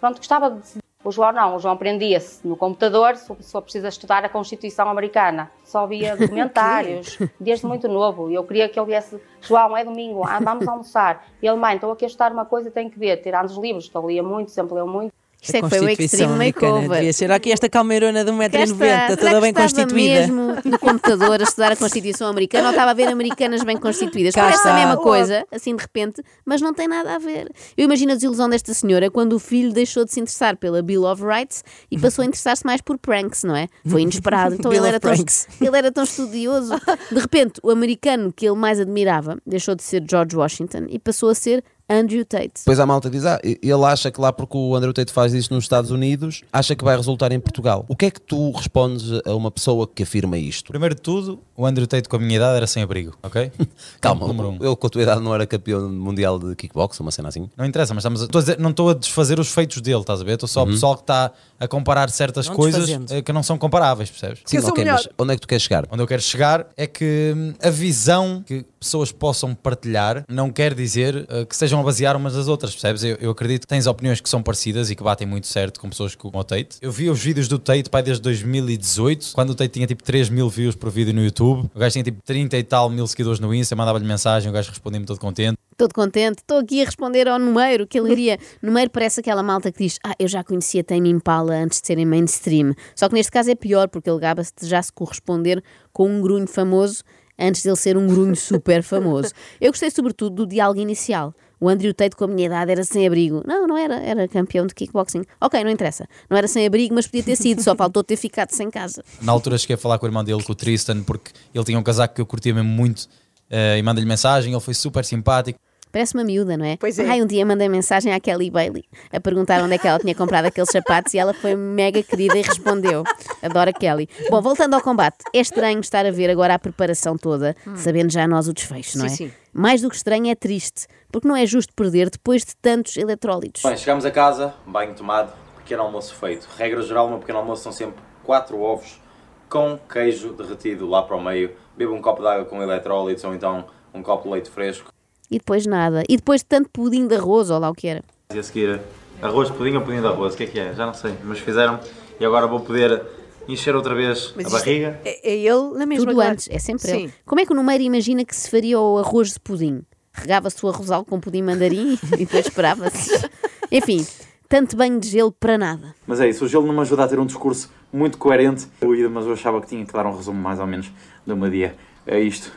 pronto, 0.00 0.16
gostava 0.16 0.50
de. 0.50 0.80
O 1.02 1.10
João 1.10 1.32
não, 1.32 1.56
o 1.56 1.58
João 1.58 1.78
prendia-se 1.78 2.46
no 2.46 2.56
computador, 2.56 3.16
se 3.16 3.34
só 3.40 3.60
precisa 3.60 3.88
estudar 3.88 4.22
a 4.22 4.28
Constituição 4.28 4.86
Americana. 4.88 5.50
Só 5.64 5.86
via 5.86 6.14
documentários, 6.18 7.18
desde 7.40 7.64
muito 7.64 7.88
novo. 7.88 8.30
E 8.30 8.34
eu 8.34 8.44
queria 8.44 8.68
que 8.68 8.78
ele 8.78 8.86
viesse, 8.86 9.18
João, 9.40 9.74
é 9.74 9.82
domingo, 9.82 10.22
ah, 10.26 10.38
vamos 10.40 10.68
almoçar. 10.68 11.26
E 11.42 11.46
ele, 11.46 11.56
mãe, 11.56 11.76
estou 11.76 11.90
aqui 11.90 12.04
a 12.04 12.08
estudar 12.08 12.32
uma 12.32 12.44
coisa, 12.44 12.70
tenho 12.70 12.90
que 12.90 12.98
ver, 12.98 13.16
tirando 13.18 13.46
os 13.46 13.56
livros, 13.56 13.88
que 13.88 13.96
ele 13.96 14.08
lia 14.08 14.22
muito, 14.22 14.50
sempre 14.50 14.74
leu 14.74 14.86
muito. 14.86 15.14
Isto 15.42 15.56
é 15.56 15.62
que 15.62 15.68
foi 15.68 15.80
o 15.80 15.88
Extreme 15.88 16.34
Makeover. 16.46 16.98
Devia 16.98 17.12
ser 17.12 17.30
aqui 17.30 17.50
esta 17.50 17.68
calmeirona 17.68 18.24
de 18.24 18.30
Cá 18.30 18.36
1,90m, 18.36 18.62
está. 18.62 19.06
toda 19.08 19.22
Será 19.22 19.40
bem 19.40 19.54
constituída. 19.54 20.20
mesmo 20.20 20.56
no 20.64 20.78
computador 20.78 21.40
a 21.40 21.44
estudar 21.44 21.72
a 21.72 21.76
Constituição 21.76 22.28
Americana 22.28 22.64
ou 22.64 22.70
estava 22.70 22.90
a 22.90 22.94
ver 22.94 23.08
americanas 23.08 23.62
bem 23.62 23.76
constituídas? 23.76 24.34
Cá 24.34 24.42
Parece 24.42 24.68
a 24.68 24.74
mesma 24.74 24.96
coisa, 24.98 25.46
assim 25.50 25.74
de 25.74 25.82
repente, 25.82 26.22
mas 26.44 26.60
não 26.60 26.74
tem 26.74 26.86
nada 26.86 27.14
a 27.14 27.18
ver. 27.18 27.50
Eu 27.76 27.84
imagino 27.84 28.12
a 28.12 28.14
desilusão 28.14 28.48
desta 28.48 28.74
senhora 28.74 29.10
quando 29.10 29.32
o 29.34 29.38
filho 29.38 29.72
deixou 29.72 30.04
de 30.04 30.12
se 30.12 30.20
interessar 30.20 30.56
pela 30.56 30.82
Bill 30.82 31.04
of 31.04 31.22
Rights 31.24 31.64
e 31.90 31.98
passou 31.98 32.22
a 32.22 32.26
interessar-se 32.26 32.64
mais 32.66 32.80
por 32.80 32.98
pranks, 32.98 33.42
não 33.44 33.56
é? 33.56 33.66
Foi 33.86 34.02
inesperado. 34.02 34.54
Então 34.56 34.70
Bill 34.70 34.84
ele 34.84 34.88
era, 34.88 34.96
of 34.98 35.02
tão, 35.02 35.12
ele 35.66 35.78
era 35.78 35.90
tão 35.90 36.04
estudioso. 36.04 36.74
De 37.10 37.18
repente, 37.18 37.60
o 37.62 37.70
americano 37.70 38.32
que 38.32 38.46
ele 38.46 38.56
mais 38.56 38.78
admirava 38.78 39.38
deixou 39.46 39.74
de 39.74 39.82
ser 39.82 40.04
George 40.08 40.36
Washington 40.36 40.86
e 40.88 40.98
passou 40.98 41.30
a 41.30 41.34
ser 41.34 41.64
Andrew 41.90 42.24
Tate. 42.24 42.52
Depois 42.58 42.78
a 42.78 42.86
malta 42.86 43.10
diz: 43.10 43.24
Ah, 43.26 43.40
ele 43.42 43.84
acha 43.84 44.10
que 44.10 44.20
lá 44.20 44.32
porque 44.32 44.56
o 44.56 44.74
Andrew 44.76 44.92
Tate 44.92 45.12
faz 45.12 45.34
isto 45.34 45.52
nos 45.52 45.64
Estados 45.64 45.90
Unidos, 45.90 46.42
acha 46.52 46.74
que 46.76 46.84
vai 46.84 46.96
resultar 46.96 47.32
em 47.32 47.40
Portugal. 47.40 47.84
O 47.88 47.96
que 47.96 48.06
é 48.06 48.10
que 48.10 48.20
tu 48.20 48.50
respondes 48.52 49.20
a 49.26 49.34
uma 49.34 49.50
pessoa 49.50 49.86
que 49.86 50.02
afirma 50.04 50.38
isto? 50.38 50.68
Primeiro 50.70 50.94
de 50.94 51.00
tudo, 51.00 51.40
o 51.56 51.66
Andrew 51.66 51.86
Tate 51.86 52.08
com 52.08 52.16
a 52.16 52.18
minha 52.18 52.36
idade 52.36 52.56
era 52.56 52.66
sem 52.66 52.82
abrigo, 52.82 53.14
ok? 53.22 53.50
Calma, 54.00 54.26
Número 54.26 54.50
um. 54.50 54.54
ele 54.64 54.76
com 54.76 54.86
a 54.86 54.90
tua 54.90 55.02
idade 55.02 55.20
não 55.20 55.34
era 55.34 55.46
campeão 55.46 55.88
mundial 55.90 56.38
de 56.38 56.54
kickbox, 56.54 57.00
uma 57.00 57.10
cena 57.10 57.28
assim? 57.28 57.50
Não 57.56 57.64
interessa, 57.66 57.92
mas 57.92 58.02
estamos 58.02 58.22
a, 58.22 58.24
estou 58.26 58.38
a 58.38 58.42
dizer- 58.42 58.58
não 58.60 58.70
estou 58.70 58.90
a 58.90 58.94
desfazer 58.94 59.40
os 59.40 59.52
feitos 59.52 59.80
dele, 59.80 60.00
estás 60.00 60.20
a 60.20 60.24
ver? 60.24 60.34
Estou 60.34 60.48
só 60.48 60.62
o 60.62 60.66
pessoal 60.66 60.94
que 60.94 61.02
está 61.02 61.32
a 61.58 61.66
comparar 61.68 62.08
certas 62.10 62.46
Não 62.48 62.54
coisas 62.54 62.86
desfazendo. 62.86 63.12
eh, 63.14 63.22
que 63.22 63.32
não 63.32 63.42
são 63.42 63.58
comparáveis, 63.58 64.10
percebes? 64.10 64.40
Sim, 64.44 64.58
eu 64.58 64.66
ok, 64.66 64.84
melhor. 64.84 64.96
mas 64.96 65.08
onde 65.18 65.32
é 65.32 65.34
que 65.34 65.40
tu 65.42 65.48
queres 65.48 65.62
chegar? 65.62 65.86
Onde 65.90 66.02
eu 66.02 66.06
quero 66.06 66.22
chegar 66.22 66.66
é 66.76 66.86
que 66.86 67.34
hum, 67.36 67.52
a 67.62 67.68
visão 67.70 68.42
que 68.46 68.64
pessoas 68.78 69.12
possam 69.12 69.54
partilhar 69.54 70.24
não 70.28 70.50
quer 70.50 70.72
dizer 70.74 71.26
eh, 71.28 71.44
que 71.44 71.54
sejam 71.56 71.79
a 71.80 71.84
basear 71.84 72.16
umas 72.16 72.34
das 72.34 72.48
outras, 72.48 72.72
percebes? 72.72 73.02
Eu, 73.02 73.16
eu 73.20 73.30
acredito 73.30 73.62
que 73.62 73.66
tens 73.66 73.86
opiniões 73.86 74.20
que 74.20 74.28
são 74.28 74.42
parecidas 74.42 74.90
e 74.90 74.96
que 74.96 75.02
batem 75.02 75.26
muito 75.26 75.46
certo 75.46 75.80
com 75.80 75.88
pessoas 75.88 76.14
como 76.14 76.38
o 76.38 76.44
Tate. 76.44 76.78
Eu 76.80 76.92
vi 76.92 77.10
os 77.10 77.20
vídeos 77.22 77.48
do 77.48 77.58
Tate 77.58 77.88
pai, 77.90 78.02
desde 78.02 78.22
2018, 78.22 79.32
quando 79.34 79.50
o 79.50 79.54
Tate 79.54 79.70
tinha 79.70 79.86
tipo 79.86 80.02
3 80.02 80.28
mil 80.28 80.48
views 80.48 80.74
por 80.74 80.90
vídeo 80.90 81.12
no 81.14 81.22
YouTube. 81.22 81.70
O 81.74 81.78
gajo 81.78 81.92
tinha 81.92 82.04
tipo 82.04 82.22
30 82.22 82.56
e 82.56 82.62
tal 82.62 82.88
mil 82.90 83.06
seguidores 83.06 83.40
no 83.40 83.54
Insta, 83.54 83.74
mandava-lhe 83.76 84.04
mensagem, 84.06 84.50
o 84.50 84.52
gajo 84.52 84.70
respondia-me 84.70 85.06
todo 85.06 85.18
contente. 85.18 85.58
todo 85.76 85.94
contente, 85.94 86.38
estou 86.38 86.58
aqui 86.58 86.82
a 86.82 86.84
responder 86.84 87.26
ao 87.28 87.38
Numeiro, 87.38 87.86
que 87.86 87.98
alegria. 87.98 88.38
Numeiro 88.62 88.90
parece 88.90 89.20
aquela 89.20 89.42
malta 89.42 89.72
que 89.72 89.84
diz: 89.84 89.98
Ah, 90.04 90.14
eu 90.18 90.28
já 90.28 90.44
conhecia 90.44 90.84
Tame 90.84 91.08
Impala 91.10 91.54
antes 91.54 91.80
de 91.80 91.86
serem 91.86 92.06
mainstream. 92.06 92.74
Só 92.94 93.08
que 93.08 93.14
neste 93.14 93.32
caso 93.32 93.50
é 93.50 93.54
pior, 93.54 93.88
porque 93.88 94.10
ele 94.10 94.18
gaba-se 94.18 94.52
de 94.60 94.66
já 94.66 94.82
se 94.82 94.92
corresponder 94.92 95.62
com 95.92 96.08
um 96.08 96.20
grunho 96.20 96.46
famoso 96.46 97.02
antes 97.40 97.62
dele 97.62 97.76
ser 97.76 97.96
um 97.96 98.06
grunho 98.06 98.36
super 98.36 98.82
famoso. 98.82 99.32
Eu 99.60 99.72
gostei 99.72 99.90
sobretudo 99.90 100.36
do 100.36 100.46
diálogo 100.46 100.80
inicial. 100.80 101.34
O 101.60 101.68
Andrew 101.68 101.92
Tate 101.92 102.16
com 102.16 102.24
a 102.24 102.28
minha 102.28 102.46
idade 102.46 102.72
era 102.72 102.82
sem 102.84 103.06
abrigo. 103.06 103.42
Não, 103.46 103.66
não 103.66 103.76
era, 103.76 103.96
era 104.00 104.26
campeão 104.26 104.66
de 104.66 104.74
kickboxing. 104.74 105.22
Ok, 105.40 105.62
não 105.62 105.70
interessa. 105.70 106.08
Não 106.28 106.36
era 106.36 106.48
sem 106.48 106.66
abrigo, 106.66 106.94
mas 106.94 107.06
podia 107.06 107.22
ter 107.22 107.36
sido, 107.36 107.62
só 107.62 107.76
faltou 107.76 108.02
ter 108.02 108.16
ficado 108.16 108.50
sem 108.50 108.70
casa. 108.70 109.04
Na 109.20 109.30
altura 109.30 109.58
cheguei 109.58 109.74
a 109.74 109.78
falar 109.78 109.98
com 109.98 110.06
o 110.06 110.08
irmão 110.08 110.24
dele, 110.24 110.42
com 110.42 110.52
o 110.52 110.54
Tristan, 110.54 111.02
porque 111.02 111.30
ele 111.54 111.64
tinha 111.64 111.78
um 111.78 111.82
casaco 111.82 112.14
que 112.14 112.20
eu 112.20 112.26
curtia 112.26 112.54
mesmo 112.54 112.70
muito 112.70 113.06
eh, 113.50 113.76
e 113.78 113.82
mandei-lhe 113.82 114.08
mensagem, 114.08 114.52
ele 114.52 114.60
foi 114.60 114.72
super 114.72 115.04
simpático. 115.04 115.58
Parece 115.92 116.14
uma 116.14 116.22
miúda, 116.22 116.56
não 116.56 116.64
é? 116.64 116.76
Pois 116.76 116.98
é. 117.00 117.04
Ai, 117.08 117.20
um 117.20 117.26
dia 117.26 117.44
mandei 117.44 117.68
mensagem 117.68 118.12
à 118.12 118.20
Kelly 118.20 118.48
Bailey 118.48 118.84
a 119.12 119.18
perguntar 119.18 119.60
onde 119.60 119.74
é 119.74 119.78
que 119.78 119.88
ela 119.88 119.98
tinha 119.98 120.14
comprado 120.14 120.44
aqueles 120.46 120.70
sapatos 120.70 121.12
e 121.14 121.18
ela 121.18 121.34
foi 121.34 121.56
mega 121.56 122.00
querida 122.00 122.38
e 122.38 122.42
respondeu. 122.42 123.02
Adoro 123.42 123.70
a 123.70 123.72
Kelly. 123.72 124.08
Bom, 124.30 124.40
voltando 124.40 124.74
ao 124.74 124.80
combate, 124.80 125.16
é 125.34 125.40
estranho 125.40 125.80
estar 125.80 126.06
a 126.06 126.12
ver 126.12 126.30
agora 126.30 126.54
a 126.54 126.58
preparação 126.60 127.18
toda, 127.18 127.56
sabendo 127.76 128.12
já 128.12 128.26
nós 128.28 128.46
o 128.46 128.52
desfecho, 128.52 128.98
não 128.98 129.06
é? 129.06 129.08
Hum. 129.08 129.10
Sim, 129.10 129.16
sim. 129.26 129.32
Mais 129.52 129.82
do 129.82 129.90
que 129.90 129.96
estranho 129.96 130.30
é 130.30 130.34
triste, 130.34 130.86
porque 131.10 131.26
não 131.26 131.34
é 131.34 131.44
justo 131.44 131.74
perder 131.74 132.08
depois 132.08 132.44
de 132.44 132.54
tantos 132.56 132.96
eletrólitos. 132.96 133.62
Bem, 133.62 133.76
chegamos 133.76 134.04
a 134.04 134.10
casa, 134.10 134.54
banho 134.64 134.94
tomado, 134.94 135.32
pequeno 135.56 135.82
almoço 135.82 136.14
feito. 136.14 136.48
Regra 136.56 136.80
geral, 136.82 137.06
no 137.06 137.12
meu 137.12 137.18
pequeno 137.18 137.38
almoço 137.38 137.64
são 137.64 137.72
sempre 137.72 138.00
4 138.22 138.60
ovos 138.60 139.00
com 139.48 139.76
queijo 139.92 140.32
derretido 140.32 140.88
lá 140.88 141.02
para 141.02 141.16
o 141.16 141.22
meio. 141.22 141.50
Bebo 141.76 141.94
um 141.94 142.00
copo 142.00 142.22
de 142.22 142.28
água 142.28 142.44
com 142.44 142.62
eletrólitos 142.62 143.24
ou 143.24 143.34
então 143.34 143.64
um 143.92 144.02
copo 144.02 144.24
de 144.24 144.34
leite 144.34 144.50
fresco. 144.50 144.92
E 145.28 145.38
depois 145.38 145.66
nada. 145.66 146.04
E 146.08 146.16
depois 146.16 146.42
de 146.42 146.46
tanto 146.46 146.68
pudim 146.70 147.08
de 147.08 147.16
arroz, 147.16 147.50
ou 147.50 147.58
lá 147.58 147.70
o 147.70 147.74
que 147.74 147.88
era. 147.88 148.04
E 148.32 148.38
a 148.38 148.42
seguir, 148.42 148.80
arroz 149.20 149.48
de 149.50 149.56
pudim 149.56 149.74
ou 149.74 149.82
pudim 149.82 150.00
de 150.00 150.06
arroz, 150.06 150.34
o 150.34 150.36
que 150.36 150.44
é 150.44 150.46
que 150.46 150.60
é? 150.60 150.72
Já 150.74 150.86
não 150.86 150.94
sei, 150.94 151.14
mas 151.24 151.40
fizeram 151.40 151.80
e 152.20 152.24
agora 152.24 152.46
vou 152.46 152.60
poder 152.60 153.02
encher 153.48 153.74
outra 153.74 153.94
vez 153.94 154.32
Mas 154.36 154.46
a 154.46 154.48
isto 154.48 154.58
barriga. 154.58 155.00
É, 155.04 155.30
é 155.32 155.36
ele 155.36 155.78
na 155.78 155.86
mesma 155.86 156.06
Tudo 156.06 156.14
claro. 156.14 156.32
antes, 156.32 156.48
é 156.50 156.58
sempre 156.58 156.88
Sim. 156.88 157.04
ele. 157.04 157.12
Como 157.24 157.40
é 157.40 157.46
que 157.46 157.52
o 157.52 157.54
Numeiro 157.56 157.82
imagina 157.82 158.24
que 158.24 158.34
se 158.34 158.50
faria 158.50 158.78
o 158.78 158.98
arroz 158.98 159.32
de 159.32 159.40
pudim? 159.40 159.82
Regava-se 160.12 160.64
o 160.64 160.68
arrozal 160.68 161.04
com 161.04 161.20
pudim 161.20 161.42
mandarim 161.42 161.98
e 162.14 162.24
depois 162.24 162.46
esperava-se. 162.46 163.10
Enfim, 163.70 164.04
tanto 164.48 164.76
banho 164.76 164.98
de 164.98 165.08
gelo 165.08 165.32
para 165.32 165.56
nada. 165.56 165.94
Mas 166.06 166.20
é 166.20 166.28
isso, 166.28 166.44
o 166.44 166.48
gelo 166.48 166.66
não 166.66 166.74
me 166.74 166.80
ajuda 166.80 167.04
a 167.04 167.08
ter 167.08 167.18
um 167.18 167.26
discurso 167.26 167.70
muito 167.92 168.18
coerente. 168.18 168.66
Eu 168.80 168.94
ia, 168.94 169.08
mas 169.08 169.24
eu 169.26 169.32
achava 169.32 169.60
que 169.60 169.68
tinha 169.68 169.84
que 169.84 169.92
dar 169.92 170.06
um 170.06 170.16
resumo 170.16 170.40
mais 170.40 170.58
ou 170.58 170.66
menos 170.66 170.90
do 171.26 171.36
meu 171.36 171.48
dia. 171.50 171.76
É 172.06 172.18
isto, 172.18 172.52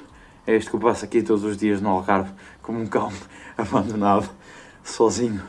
é 0.48 0.56
isto 0.56 0.70
que 0.70 0.76
eu 0.76 0.80
passo 0.80 1.06
aqui 1.06 1.22
todos 1.22 1.44
os 1.44 1.56
dias 1.56 1.80
no 1.82 1.90
Algarve, 1.90 2.32
como 2.62 2.80
um 2.80 2.88
cão 2.88 3.12
abandonado, 3.58 4.30
sozinho. 4.84 5.42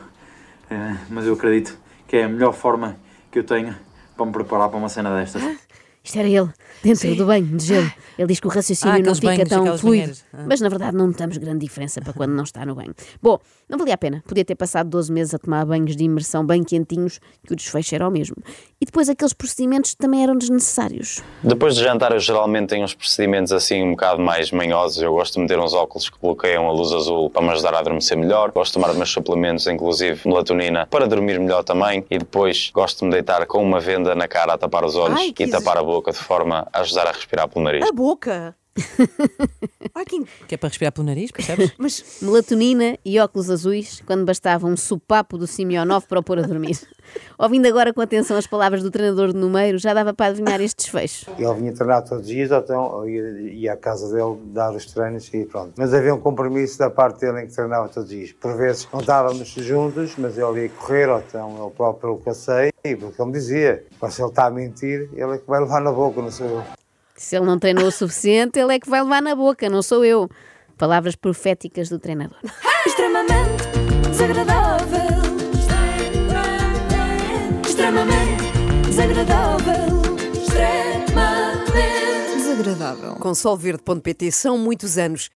É, 0.69 0.97
mas 1.09 1.25
eu 1.25 1.33
acredito 1.33 1.77
que 2.07 2.17
é 2.17 2.23
a 2.23 2.29
melhor 2.29 2.53
forma 2.53 2.97
que 3.31 3.39
eu 3.39 3.43
tenho 3.43 3.75
para 4.15 4.25
me 4.25 4.31
preparar 4.31 4.69
para 4.69 4.77
uma 4.77 4.89
cena 4.89 5.15
destas. 5.15 5.43
Isto 6.05 6.19
era 6.19 6.27
ele, 6.29 6.49
dentro 6.83 7.15
do 7.15 7.25
banho 7.25 7.57
de 7.57 7.65
gelo. 7.65 7.91
Ele 8.15 8.27
diz 8.27 8.39
que 8.39 8.45
o 8.45 8.49
raciocínio 8.49 8.95
Ah, 8.95 8.99
não 8.99 9.15
fica 9.15 9.27
banhos, 9.27 9.49
tão 9.49 9.77
fluido. 9.77 10.13
Ah. 10.31 10.45
Mas 10.47 10.61
na 10.61 10.69
verdade 10.69 10.95
não 10.95 11.07
notamos 11.07 11.35
grande 11.37 11.65
diferença 11.65 11.99
para 11.99 12.13
quando 12.13 12.31
não 12.31 12.43
está 12.43 12.63
no 12.63 12.75
banho. 12.75 12.93
Bom, 13.19 13.39
não 13.67 13.79
valia 13.79 13.95
a 13.95 13.97
pena. 13.97 14.23
Podia 14.27 14.45
ter 14.45 14.53
passado 14.53 14.87
12 14.87 15.11
meses 15.11 15.33
a 15.33 15.39
tomar 15.39 15.65
banhos 15.65 15.95
de 15.95 16.03
imersão 16.03 16.45
bem 16.45 16.63
quentinhos, 16.63 17.19
que 17.43 17.53
o 17.53 17.55
desfecho 17.55 17.95
era 17.95 18.07
o 18.07 18.11
mesmo. 18.11 18.35
E 18.79 18.85
depois 18.85 19.09
aqueles 19.09 19.33
procedimentos 19.33 19.95
também 19.95 20.21
eram 20.21 20.37
desnecessários. 20.37 21.23
Depois 21.43 21.75
de 21.75 21.81
jantar, 21.83 22.11
eu 22.11 22.19
geralmente 22.19 22.67
tenho 22.69 22.83
uns 22.83 22.93
procedimentos 22.93 23.51
assim 23.51 23.81
um 23.81 23.91
bocado 23.91 24.21
mais 24.21 24.51
manhosos. 24.51 25.01
Eu 25.01 25.13
gosto 25.13 25.33
de 25.33 25.39
meter 25.41 25.57
uns 25.59 25.73
óculos 25.73 26.07
que 26.07 26.19
bloqueiam 26.21 26.69
a 26.69 26.71
luz 26.71 26.93
azul 26.93 27.31
para 27.31 27.41
me 27.41 27.49
ajudar 27.49 27.73
a 27.73 27.79
adormecer 27.79 28.15
melhor. 28.15 28.51
Gosto 28.51 28.73
de 28.73 28.79
tomar 28.79 28.93
meus 28.93 29.09
suplementos, 29.09 29.65
inclusive 29.65 30.21
melatonina, 30.23 30.85
para 30.85 31.07
dormir 31.07 31.39
melhor 31.39 31.63
também. 31.63 32.05
E 32.11 32.19
depois 32.19 32.69
gosto 32.71 32.99
de 32.99 33.05
me 33.05 33.11
deitar 33.11 33.45
com 33.47 33.63
uma 33.63 33.79
venda 33.79 34.13
na 34.13 34.27
cara 34.27 34.53
a 34.53 34.57
tapar 34.57 34.85
os 34.85 34.95
olhos 34.95 35.17
Ai, 35.17 35.33
e 35.37 35.47
tapar 35.47 35.77
a 35.77 35.83
boca 35.83 35.94
de 36.01 36.17
forma 36.17 36.67
a 36.71 36.81
ajudar 36.81 37.07
a 37.07 37.11
respirar 37.11 37.47
pelo 37.47 37.65
nariz. 37.65 37.83
A 37.87 37.91
boca. 37.91 38.55
Que... 40.47 40.55
é 40.55 40.57
para 40.57 40.69
respirar 40.69 40.91
pelo 40.91 41.07
nariz, 41.07 41.31
percebes? 41.31 41.73
Mas 41.79 42.19
Melatonina 42.21 42.97
e 43.03 43.19
óculos 43.19 43.49
azuis, 43.49 44.01
quando 44.05 44.25
bastava 44.25 44.67
um 44.67 44.77
sopapo 44.77 45.37
do 45.37 45.47
Simionov 45.47 46.05
para 46.07 46.19
o 46.19 46.23
pôr 46.23 46.39
a 46.39 46.41
dormir. 46.41 46.77
Ouvindo 47.37 47.67
agora 47.67 47.93
com 47.93 48.01
atenção 48.01 48.37
as 48.37 48.47
palavras 48.47 48.83
do 48.83 48.91
treinador 48.91 49.31
de 49.31 49.37
número, 49.37 49.77
já 49.77 49.93
dava 49.93 50.13
para 50.13 50.27
adivinhar 50.27 50.59
este 50.61 50.77
desfecho. 50.77 51.31
Ele 51.37 51.53
vinha 51.53 51.73
treinar 51.73 52.03
todos 52.03 52.25
os 52.25 52.27
dias, 52.27 52.51
ou 52.51 52.59
então 52.59 53.05
eu 53.05 53.09
ia, 53.09 53.53
ia 53.53 53.73
à 53.73 53.77
casa 53.77 54.13
dele 54.13 54.37
dar 54.47 54.73
os 54.73 54.85
treinos 54.85 55.31
e 55.33 55.45
pronto. 55.45 55.73
Mas 55.77 55.93
havia 55.93 56.13
um 56.13 56.19
compromisso 56.19 56.77
da 56.77 56.89
parte 56.89 57.21
dele 57.21 57.41
em 57.43 57.47
que 57.47 57.53
treinava 57.53 57.87
todos 57.89 58.09
os 58.09 58.15
dias. 58.15 58.31
Por 58.33 58.55
vezes 58.57 58.87
não 58.91 58.99
estávamos 58.99 59.47
juntos, 59.49 60.15
mas 60.17 60.37
ele 60.37 60.63
ia 60.63 60.69
correr, 60.69 61.09
ou 61.09 61.19
então 61.19 61.63
ele 61.63 61.75
próprio 61.75 62.13
o 62.13 62.17
passei, 62.17 62.71
e 62.83 62.95
porque 62.95 63.21
ele 63.21 63.31
me 63.31 63.37
dizia, 63.37 63.85
"Pá, 63.99 64.09
se 64.09 64.21
ele 64.21 64.29
está 64.29 64.45
a 64.45 64.51
mentir, 64.51 65.09
ele 65.13 65.35
é 65.35 65.37
que 65.37 65.47
vai 65.47 65.59
levar 65.59 65.81
na 65.81 65.91
boca, 65.91 66.21
não 66.21 66.31
sou 66.31 66.47
eu. 66.47 66.63
Se 67.15 67.35
ele 67.37 67.45
não 67.45 67.57
treinou 67.57 67.87
o 67.87 67.91
suficiente, 67.91 68.59
ele 68.59 68.75
é 68.75 68.79
que 68.79 68.89
vai 68.89 69.01
levar 69.01 69.21
na 69.21 69.35
boca, 69.35 69.69
não 69.69 69.81
sou 69.81 70.03
eu. 70.03 70.29
Palavras 70.77 71.15
proféticas 71.15 71.87
do 71.87 71.97
treinador. 71.97 72.37
Extremamente 72.85 73.63
desagradável. 74.09 74.99
Extremamente 77.65 78.87
desagradável. 78.87 80.05
Extremamente 80.33 80.95
com 83.19 83.33
solverde.pt 83.33 84.31
são 84.31 84.57
muitos 84.57 84.97
anos 84.97 85.29